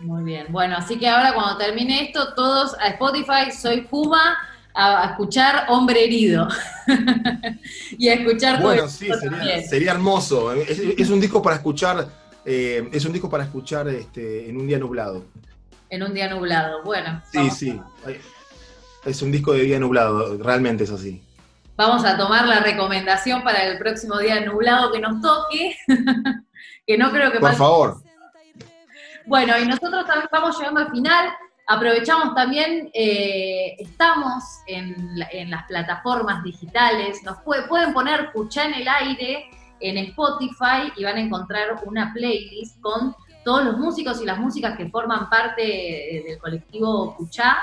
Muy 0.00 0.24
bien, 0.24 0.46
bueno, 0.50 0.76
así 0.76 0.98
que 0.98 1.08
ahora 1.08 1.34
cuando 1.34 1.58
termine 1.58 2.06
esto, 2.06 2.34
todos 2.34 2.74
a 2.80 2.88
Spotify, 2.88 3.52
soy 3.56 3.82
Puma 3.82 4.36
a, 4.74 5.10
escuchar 5.10 5.66
Hombre 5.68 6.04
Herido. 6.04 6.48
y 7.98 8.08
a 8.08 8.14
escuchar 8.14 8.60
Bueno, 8.60 8.88
sí, 8.88 9.08
sería, 9.68 9.92
hermoso. 9.92 10.52
Es, 10.52 11.10
un 11.10 11.20
disco 11.20 11.42
para 11.42 11.56
escuchar, 11.56 12.08
eh, 12.44 12.88
es 12.92 13.04
un 13.04 13.12
disco 13.12 13.28
para 13.28 13.44
escuchar 13.44 13.88
este, 13.88 14.48
en 14.48 14.56
un 14.56 14.66
día 14.66 14.78
nublado. 14.78 15.24
En 15.88 16.02
un 16.02 16.14
día 16.14 16.28
nublado, 16.28 16.82
bueno. 16.84 17.22
Sí, 17.30 17.50
sí. 17.50 17.80
Es 19.04 19.20
un 19.20 19.32
disco 19.32 19.52
de 19.52 19.62
día 19.62 19.78
nublado, 19.78 20.38
realmente 20.38 20.84
es 20.84 20.90
así. 20.90 21.22
Vamos 21.76 22.04
a 22.04 22.16
tomar 22.16 22.46
la 22.46 22.60
recomendación 22.60 23.42
para 23.42 23.64
el 23.64 23.78
próximo 23.78 24.18
día 24.18 24.40
nublado 24.44 24.92
que 24.92 25.00
nos 25.00 25.20
toque, 25.20 25.76
que 26.86 26.98
no 26.98 27.10
creo 27.10 27.32
que 27.32 27.40
Por 27.40 27.54
favor. 27.54 28.02
Bueno, 29.26 29.58
y 29.58 29.66
nosotros 29.66 30.06
también 30.06 30.28
vamos 30.30 30.58
llegando 30.58 30.80
al 30.80 30.90
final. 30.90 31.30
Aprovechamos 31.66 32.34
también, 32.34 32.90
eh, 32.92 33.76
estamos 33.78 34.42
en, 34.66 35.18
las 35.48 35.64
plataformas 35.64 36.42
digitales, 36.42 37.22
nos 37.22 37.38
pueden 37.38 37.92
poner 37.92 38.32
Cuchá 38.32 38.64
en 38.64 38.74
el 38.74 38.88
aire 38.88 39.50
en 39.80 39.98
Spotify 39.98 40.92
y 40.96 41.04
van 41.04 41.16
a 41.16 41.20
encontrar 41.20 41.80
una 41.84 42.12
playlist 42.12 42.80
con 42.80 43.14
todos 43.44 43.64
los 43.64 43.78
músicos 43.78 44.20
y 44.20 44.24
las 44.24 44.38
músicas 44.38 44.76
que 44.76 44.88
forman 44.88 45.28
parte 45.28 46.24
del 46.26 46.38
colectivo 46.38 47.16
Cuchá, 47.16 47.58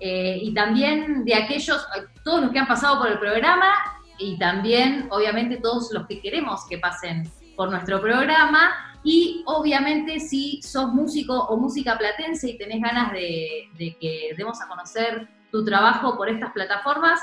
eh, 0.00 0.38
y 0.42 0.52
también 0.52 1.24
de 1.24 1.34
aquellos, 1.34 1.86
todos 2.24 2.42
los 2.42 2.50
que 2.50 2.58
han 2.58 2.66
pasado 2.66 2.98
por 2.98 3.08
el 3.08 3.18
programa, 3.18 3.70
y 4.18 4.38
también, 4.38 5.06
obviamente, 5.10 5.56
todos 5.56 5.90
los 5.92 6.06
que 6.06 6.20
queremos 6.20 6.66
que 6.68 6.78
pasen 6.78 7.30
por 7.56 7.70
nuestro 7.70 8.00
programa. 8.00 8.91
Y 9.04 9.42
obviamente 9.46 10.20
si 10.20 10.60
sos 10.62 10.92
músico 10.92 11.34
o 11.34 11.56
música 11.56 11.98
platense 11.98 12.50
y 12.50 12.58
tenés 12.58 12.80
ganas 12.80 13.12
de, 13.12 13.68
que 14.00 14.34
demos 14.36 14.60
a 14.60 14.68
conocer 14.68 15.28
tu 15.50 15.64
trabajo 15.64 16.16
por 16.16 16.28
estas 16.28 16.52
plataformas, 16.52 17.20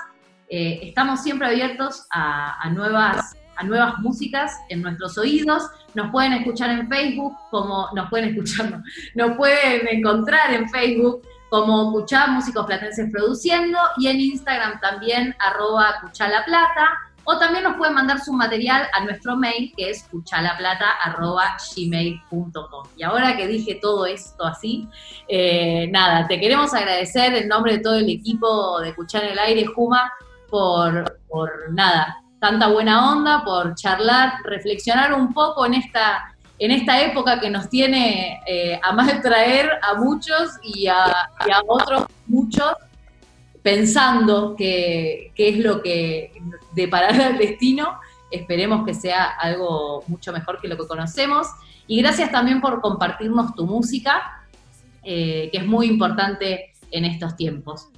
eh, 0.50 0.80
estamos 0.84 1.22
siempre 1.22 1.48
abiertos 1.48 2.06
a, 2.12 2.70
nuevas 2.72 3.36
a 3.56 3.64
nuevas 3.64 4.00
músicas 4.00 4.54
en 4.70 4.82
nuestros 4.82 5.18
oídos. 5.18 5.64
Nos 5.94 6.12
pueden 6.12 6.32
escuchar 6.32 6.70
en 6.70 6.88
Facebook, 6.88 7.36
como 7.52 7.90
nos 7.94 8.10
pueden 8.10 8.30
escuchar, 8.30 8.82
nos 9.16 9.36
pueden 9.36 9.86
encontrar 9.90 10.54
en 10.54 10.70
Facebook 10.70 11.22
como 11.50 11.92
Cuchá 11.92 12.28
Músicos 12.28 12.66
Platenses 12.66 13.12
Produciendo 13.12 13.78
y 13.98 14.08
en 14.08 14.20
Instagram 14.20 14.80
también 14.80 15.36
arroba 15.40 15.96
Plata 16.46 17.09
o 17.24 17.38
también 17.38 17.64
nos 17.64 17.78
pueden 17.78 17.94
mandar 17.94 18.20
su 18.20 18.34
material 18.34 18.88
a 18.94 19.04
nuestro 19.04 19.36
mail 19.36 19.72
que 19.76 19.92
es 19.92 20.04
cuchalaplata.gmail.com. 20.04 22.88
Y 22.98 23.04
ahora 23.04 23.38
que 23.38 23.48
dije 23.48 23.80
todo 23.82 24.06
esto 24.06 24.46
así, 24.46 24.88
eh, 25.28 25.88
nada, 25.92 26.28
te 26.28 26.40
queremos 26.40 26.74
agradecer 26.74 27.36
en 27.36 27.48
nombre 27.48 27.74
de 27.74 27.80
todo 27.80 27.96
el 27.96 28.10
equipo 28.10 28.80
de 28.80 28.96
Cuchar 28.96 29.26
el 29.26 29.38
Aire, 29.38 29.66
Juma, 29.68 30.12
por, 30.50 31.20
por 31.30 31.72
nada, 31.72 32.18
tanta 32.40 32.68
buena 32.68 33.12
onda, 33.12 33.44
por 33.44 33.76
charlar, 33.76 34.42
reflexionar 34.44 35.14
un 35.14 35.34
poco 35.34 35.66
en 35.66 35.76
esta, 35.76 36.34
en 36.58 36.72
esta 36.72 37.02
época 37.02 37.40
que 37.40 37.50
nos 37.50 37.70
tiene 37.70 38.42
eh, 38.48 38.80
a 38.82 38.92
mal 38.92 39.22
traer 39.22 39.70
a 39.84 39.96
muchos 39.96 40.58
y 40.64 40.88
a, 40.88 41.04
a 41.04 41.62
otros 41.68 42.06
muchos, 42.28 42.74
pensando 43.62 44.56
qué 44.58 45.32
es 45.36 45.60
lo 45.60 45.84
que 45.84 46.32
deparará 46.82 47.28
el 47.30 47.38
destino. 47.38 48.00
Esperemos 48.32 48.86
que 48.86 48.94
sea 48.94 49.26
algo 49.26 50.04
mucho 50.08 50.32
mejor 50.32 50.60
que 50.62 50.68
lo 50.68 50.78
que 50.78 50.88
conocemos. 50.88 51.48
Y 51.88 52.02
gracias 52.02 52.32
también 52.32 52.62
por 52.62 52.82
compartirnos 52.82 53.56
tu 53.56 53.66
música, 53.66 54.46
eh, 55.04 55.50
que 55.52 55.58
es 55.58 55.66
muy 55.66 55.88
importante 55.88 56.74
en 56.92 57.06
estos 57.06 57.36
tiempos. 57.36 57.90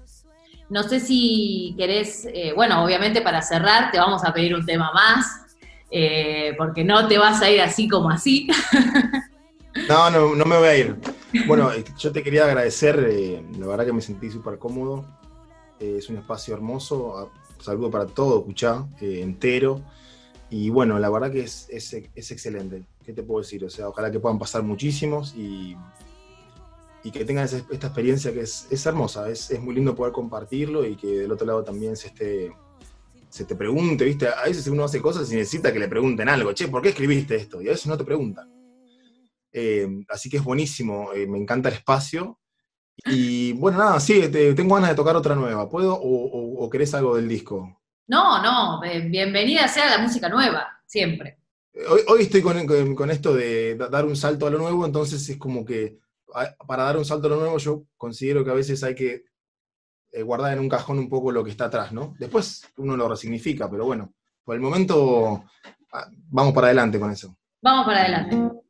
No 0.70 0.84
sé 0.84 1.02
si 1.02 1.76
querés, 1.78 2.26
eh, 2.34 2.54
bueno, 2.56 2.82
obviamente 2.86 3.22
para 3.22 3.42
cerrar 3.42 3.92
te 3.92 4.00
vamos 4.00 4.24
a 4.24 4.32
pedir 4.32 4.56
un 4.56 4.66
tema 4.66 4.94
más, 4.94 5.58
eh, 5.92 6.56
porque 6.58 6.86
no 6.86 7.10
te 7.10 7.18
vas 7.18 7.42
a 7.42 7.50
ir 7.50 7.60
así 7.62 7.88
como 7.88 8.10
así. 8.10 8.48
No, 9.88 10.10
no, 10.10 10.36
no 10.36 10.44
me 10.44 10.58
voy 10.58 10.68
a 10.68 10.78
ir. 10.78 10.98
Bueno, 11.48 11.72
yo 11.98 12.12
te 12.12 12.22
quería 12.22 12.44
agradecer, 12.44 12.98
la 13.58 13.68
verdad 13.68 13.86
que 13.86 13.94
me 13.94 14.02
sentí 14.02 14.30
súper 14.30 14.60
cómodo. 14.60 15.06
es 15.80 16.10
un 16.10 16.18
espacio 16.18 16.54
hermoso. 16.54 17.32
Saludo 17.62 17.92
para 17.92 18.06
todo, 18.08 18.44
Cuchá, 18.44 18.88
entero. 19.00 19.82
Y 20.50 20.70
bueno, 20.70 21.00
la 21.00 21.10
verdad 21.10 21.32
que 21.32 21.42
es, 21.42 21.68
es, 21.70 21.94
es, 21.94 22.32
excelente. 22.32 22.84
¿Qué 23.06 23.14
te 23.14 23.24
puedo 23.24 23.42
decir? 23.42 23.64
O 23.64 23.70
sea, 23.70 23.88
ojalá 23.88 24.12
que 24.12 24.20
puedan 24.20 24.38
pasar 24.38 24.64
muchísimos 24.64 25.34
y, 25.34 25.78
y 27.06 27.12
que 27.12 27.24
tengan 27.24 27.46
esta 27.46 27.88
experiencia 27.88 28.34
que 28.34 28.42
es, 28.42 28.68
es 28.70 28.86
hermosa, 28.86 29.30
es, 29.30 29.50
es, 29.50 29.62
muy 29.62 29.74
lindo 29.74 29.96
poder 29.96 30.12
compartirlo 30.12 30.86
y 30.86 30.98
que 30.98 31.08
del 31.08 31.32
otro 31.32 31.48
lado 31.48 31.64
también 31.64 31.96
se, 31.96 32.08
esté, 32.08 32.52
se 33.30 33.46
te 33.46 33.56
pregunte, 33.56 34.04
¿viste? 34.04 34.28
A 34.28 34.44
veces 34.44 34.68
uno 34.68 34.84
hace 34.84 35.02
cosas 35.02 35.32
y 35.32 35.36
necesita 35.36 35.72
que 35.72 35.80
le 35.80 35.88
pregunten 35.88 36.28
algo, 36.28 36.52
che, 36.52 36.68
¿por 36.68 36.82
qué 36.82 36.90
escribiste 36.90 37.38
esto? 37.38 37.62
Y 37.62 37.70
a 37.70 37.72
veces 37.72 37.88
no 37.88 37.98
te 37.98 38.04
preguntan. 38.04 38.52
Eh, 39.54 39.88
así 40.10 40.30
que 40.30 40.36
es 40.36 40.44
buenísimo, 40.44 41.14
eh, 41.14 41.28
me 41.28 41.38
encanta 41.38 41.70
el 41.70 41.76
espacio. 41.76 42.41
Y 43.06 43.54
bueno, 43.54 43.80
nada, 43.80 44.00
sí, 44.00 44.30
tengo 44.30 44.76
ganas 44.76 44.92
de 44.92 44.96
tocar 44.96 45.16
otra 45.16 45.36
nueva. 45.36 45.70
¿Puedo 45.70 45.96
o, 45.96 46.64
o, 46.64 46.70
querés 46.70 46.94
algo 46.94 47.16
del 47.16 47.28
disco? 47.28 47.82
No, 48.08 48.42
no, 48.42 48.80
bienvenida 48.82 49.68
sea 49.68 49.90
la 49.90 50.04
música 50.04 50.30
nueva, 50.30 50.68
siempre. 50.86 51.40
Hoy, 51.90 52.02
hoy 52.08 52.22
estoy 52.24 52.42
con, 52.42 52.66
con, 52.68 52.96
con, 52.96 53.10
esto 53.10 53.34
de 53.34 53.76
dar 53.76 54.06
un 54.06 54.16
salto 54.16 54.46
a 54.46 54.50
lo 54.50 54.58
nuevo, 54.58 54.86
entonces 54.86 55.28
es 55.30 55.38
como 55.38 55.66
que 55.66 56.00
para 56.68 56.84
dar 56.84 56.98
un 56.98 57.06
salto 57.06 57.28
a 57.28 57.32
lo 57.32 57.40
nuevo, 57.40 57.58
yo 57.58 57.84
considero 57.98 58.44
que 58.44 58.52
a 58.52 58.56
veces 58.56 58.84
hay 58.84 58.96
que 58.96 59.24
eh, 60.12 60.24
guardar 60.24 60.54
en 60.54 60.60
un 60.60 60.70
cajón 60.70 61.00
un 61.00 61.10
poco 61.10 61.32
lo 61.32 61.44
que 61.44 61.52
está 61.52 61.66
atrás, 61.66 61.92
¿no? 61.92 62.16
Después 62.20 62.64
uno 62.78 62.98
lo 62.98 63.08
resignifica, 63.08 63.70
pero 63.70 63.86
bueno, 63.86 64.14
por 64.44 64.56
el 64.56 64.62
momento 64.62 65.46
ah, 65.94 66.08
vamos 66.30 66.54
para 66.54 66.68
adelante 66.68 67.00
con 67.00 67.12
eso. 67.12 67.36
Vamos 67.62 67.86
para 67.86 68.02
adelante. 68.02 68.62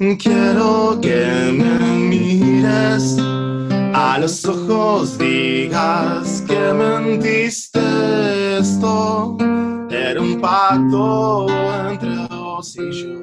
Quiero 0.00 0.98
que 1.02 1.52
me 1.52 1.78
mires 2.08 3.18
a 3.92 4.16
los 4.18 4.42
ojos, 4.46 5.18
digas 5.18 6.42
que 6.48 6.72
mentiste 6.72 8.56
esto. 8.56 9.36
Era 9.90 10.22
un 10.22 10.40
pacto 10.40 11.46
entre 11.90 12.16
vos 12.28 12.74
y 12.78 12.90
yo. 12.92 13.20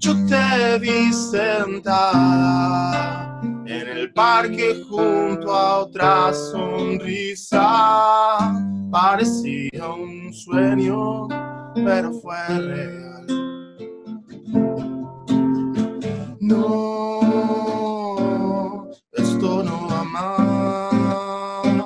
Yo 0.00 0.14
te 0.26 0.78
vi 0.80 1.12
sentada 1.12 2.20
en 3.66 3.86
el 3.86 4.12
parque 4.12 4.82
junto 4.90 5.54
a 5.54 5.78
otra 5.82 6.34
sonrisa. 6.34 7.62
Parecía 8.90 9.86
un 9.90 10.34
sueño, 10.34 11.28
pero 11.84 12.12
fue 12.14 12.48
real. 12.48 13.07
No, 16.48 18.08
esto 19.12 19.62
no 19.62 19.76
va 19.90 20.02
mal. 20.04 21.78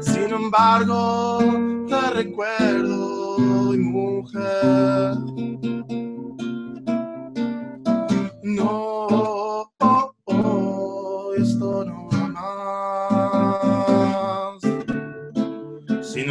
Sin 0.00 0.30
embargo, 0.32 1.38
te 1.88 2.10
recuerdo, 2.10 3.38
mujer. 3.76 5.16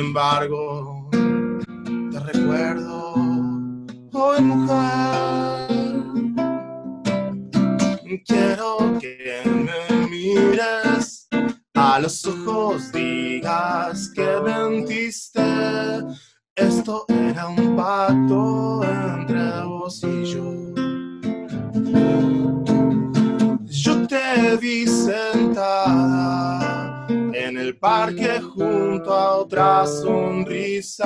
embargo, 0.10 1.08
te 1.12 2.20
recuerdo 2.20 3.14
hoy 4.12 4.42
mujer. 4.42 5.59
Quiero 8.30 9.00
que 9.00 9.42
me 9.44 10.08
mires 10.08 11.28
a 11.74 12.00
los 12.00 12.24
ojos, 12.28 12.92
digas 12.92 14.12
que 14.14 14.40
mentiste. 14.46 15.42
Esto 16.56 17.06
era 17.08 17.48
un 17.48 17.76
pacto 17.76 18.84
entre 18.84 19.64
vos 19.64 20.04
y 20.04 20.26
yo. 20.26 20.54
Yo 23.66 24.08
te 24.08 24.58
vi 24.58 24.86
sentada 24.86 26.28
en 27.10 27.58
el 27.58 27.80
parque 27.80 28.40
junto 28.42 29.12
a 29.12 29.38
otra 29.38 29.88
sonrisa. 29.88 31.02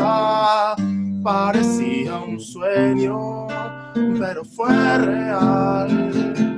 Parecía 1.23 2.17
un 2.17 2.38
sueño, 2.38 3.47
pero 4.19 4.43
fue 4.43 4.97
real. 4.97 6.53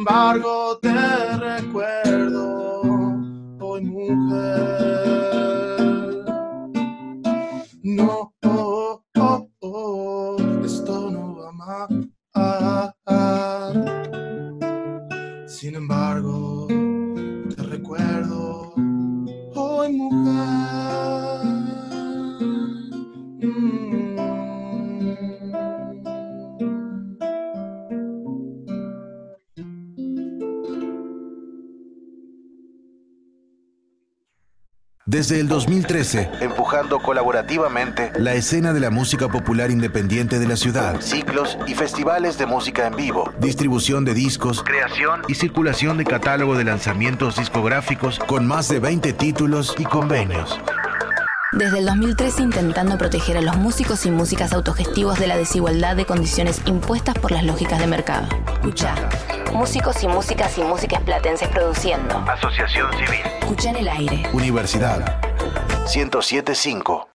Embargo, 0.00 0.78
te 0.80 0.92
recuerdo 1.36 2.80
hoy, 3.60 3.82
mujer. 3.82 5.34
No 7.82 8.32
Sin 8.40 9.04
embargo, 10.86 11.88
Desde 35.20 35.38
el 35.38 35.48
2013, 35.48 36.30
empujando 36.40 36.98
colaborativamente 36.98 38.10
la 38.16 38.32
escena 38.32 38.72
de 38.72 38.80
la 38.80 38.88
música 38.88 39.28
popular 39.28 39.70
independiente 39.70 40.38
de 40.38 40.48
la 40.48 40.56
ciudad, 40.56 40.98
ciclos 41.02 41.58
y 41.66 41.74
festivales 41.74 42.38
de 42.38 42.46
música 42.46 42.86
en 42.86 42.96
vivo, 42.96 43.30
distribución 43.38 44.06
de 44.06 44.14
discos, 44.14 44.62
creación 44.62 45.20
y 45.28 45.34
circulación 45.34 45.98
de 45.98 46.06
catálogo 46.06 46.56
de 46.56 46.64
lanzamientos 46.64 47.36
discográficos 47.36 48.18
con 48.18 48.46
más 48.46 48.70
de 48.70 48.78
20 48.78 49.12
títulos 49.12 49.74
y 49.76 49.84
convenios. 49.84 50.58
Desde 51.52 51.80
el 51.80 51.84
2013 51.84 52.42
intentando 52.42 52.96
proteger 52.96 53.36
a 53.36 53.42
los 53.42 53.58
músicos 53.58 54.06
y 54.06 54.10
músicas 54.10 54.54
autogestivos 54.54 55.18
de 55.18 55.26
la 55.26 55.36
desigualdad 55.36 55.96
de 55.96 56.06
condiciones 56.06 56.62
impuestas 56.64 57.14
por 57.18 57.30
las 57.30 57.44
lógicas 57.44 57.78
de 57.78 57.86
mercado. 57.86 58.26
Escucha. 58.54 58.94
Músicos 59.52 60.02
y 60.02 60.08
músicas 60.08 60.56
y 60.58 60.62
músicas 60.62 61.02
platenses 61.02 61.48
produciendo. 61.48 62.16
Asociación 62.18 62.90
Civil. 62.92 63.20
Escucha 63.40 63.70
en 63.70 63.76
el 63.76 63.88
aire. 63.88 64.22
Universidad. 64.32 65.20
1075. 65.94 67.09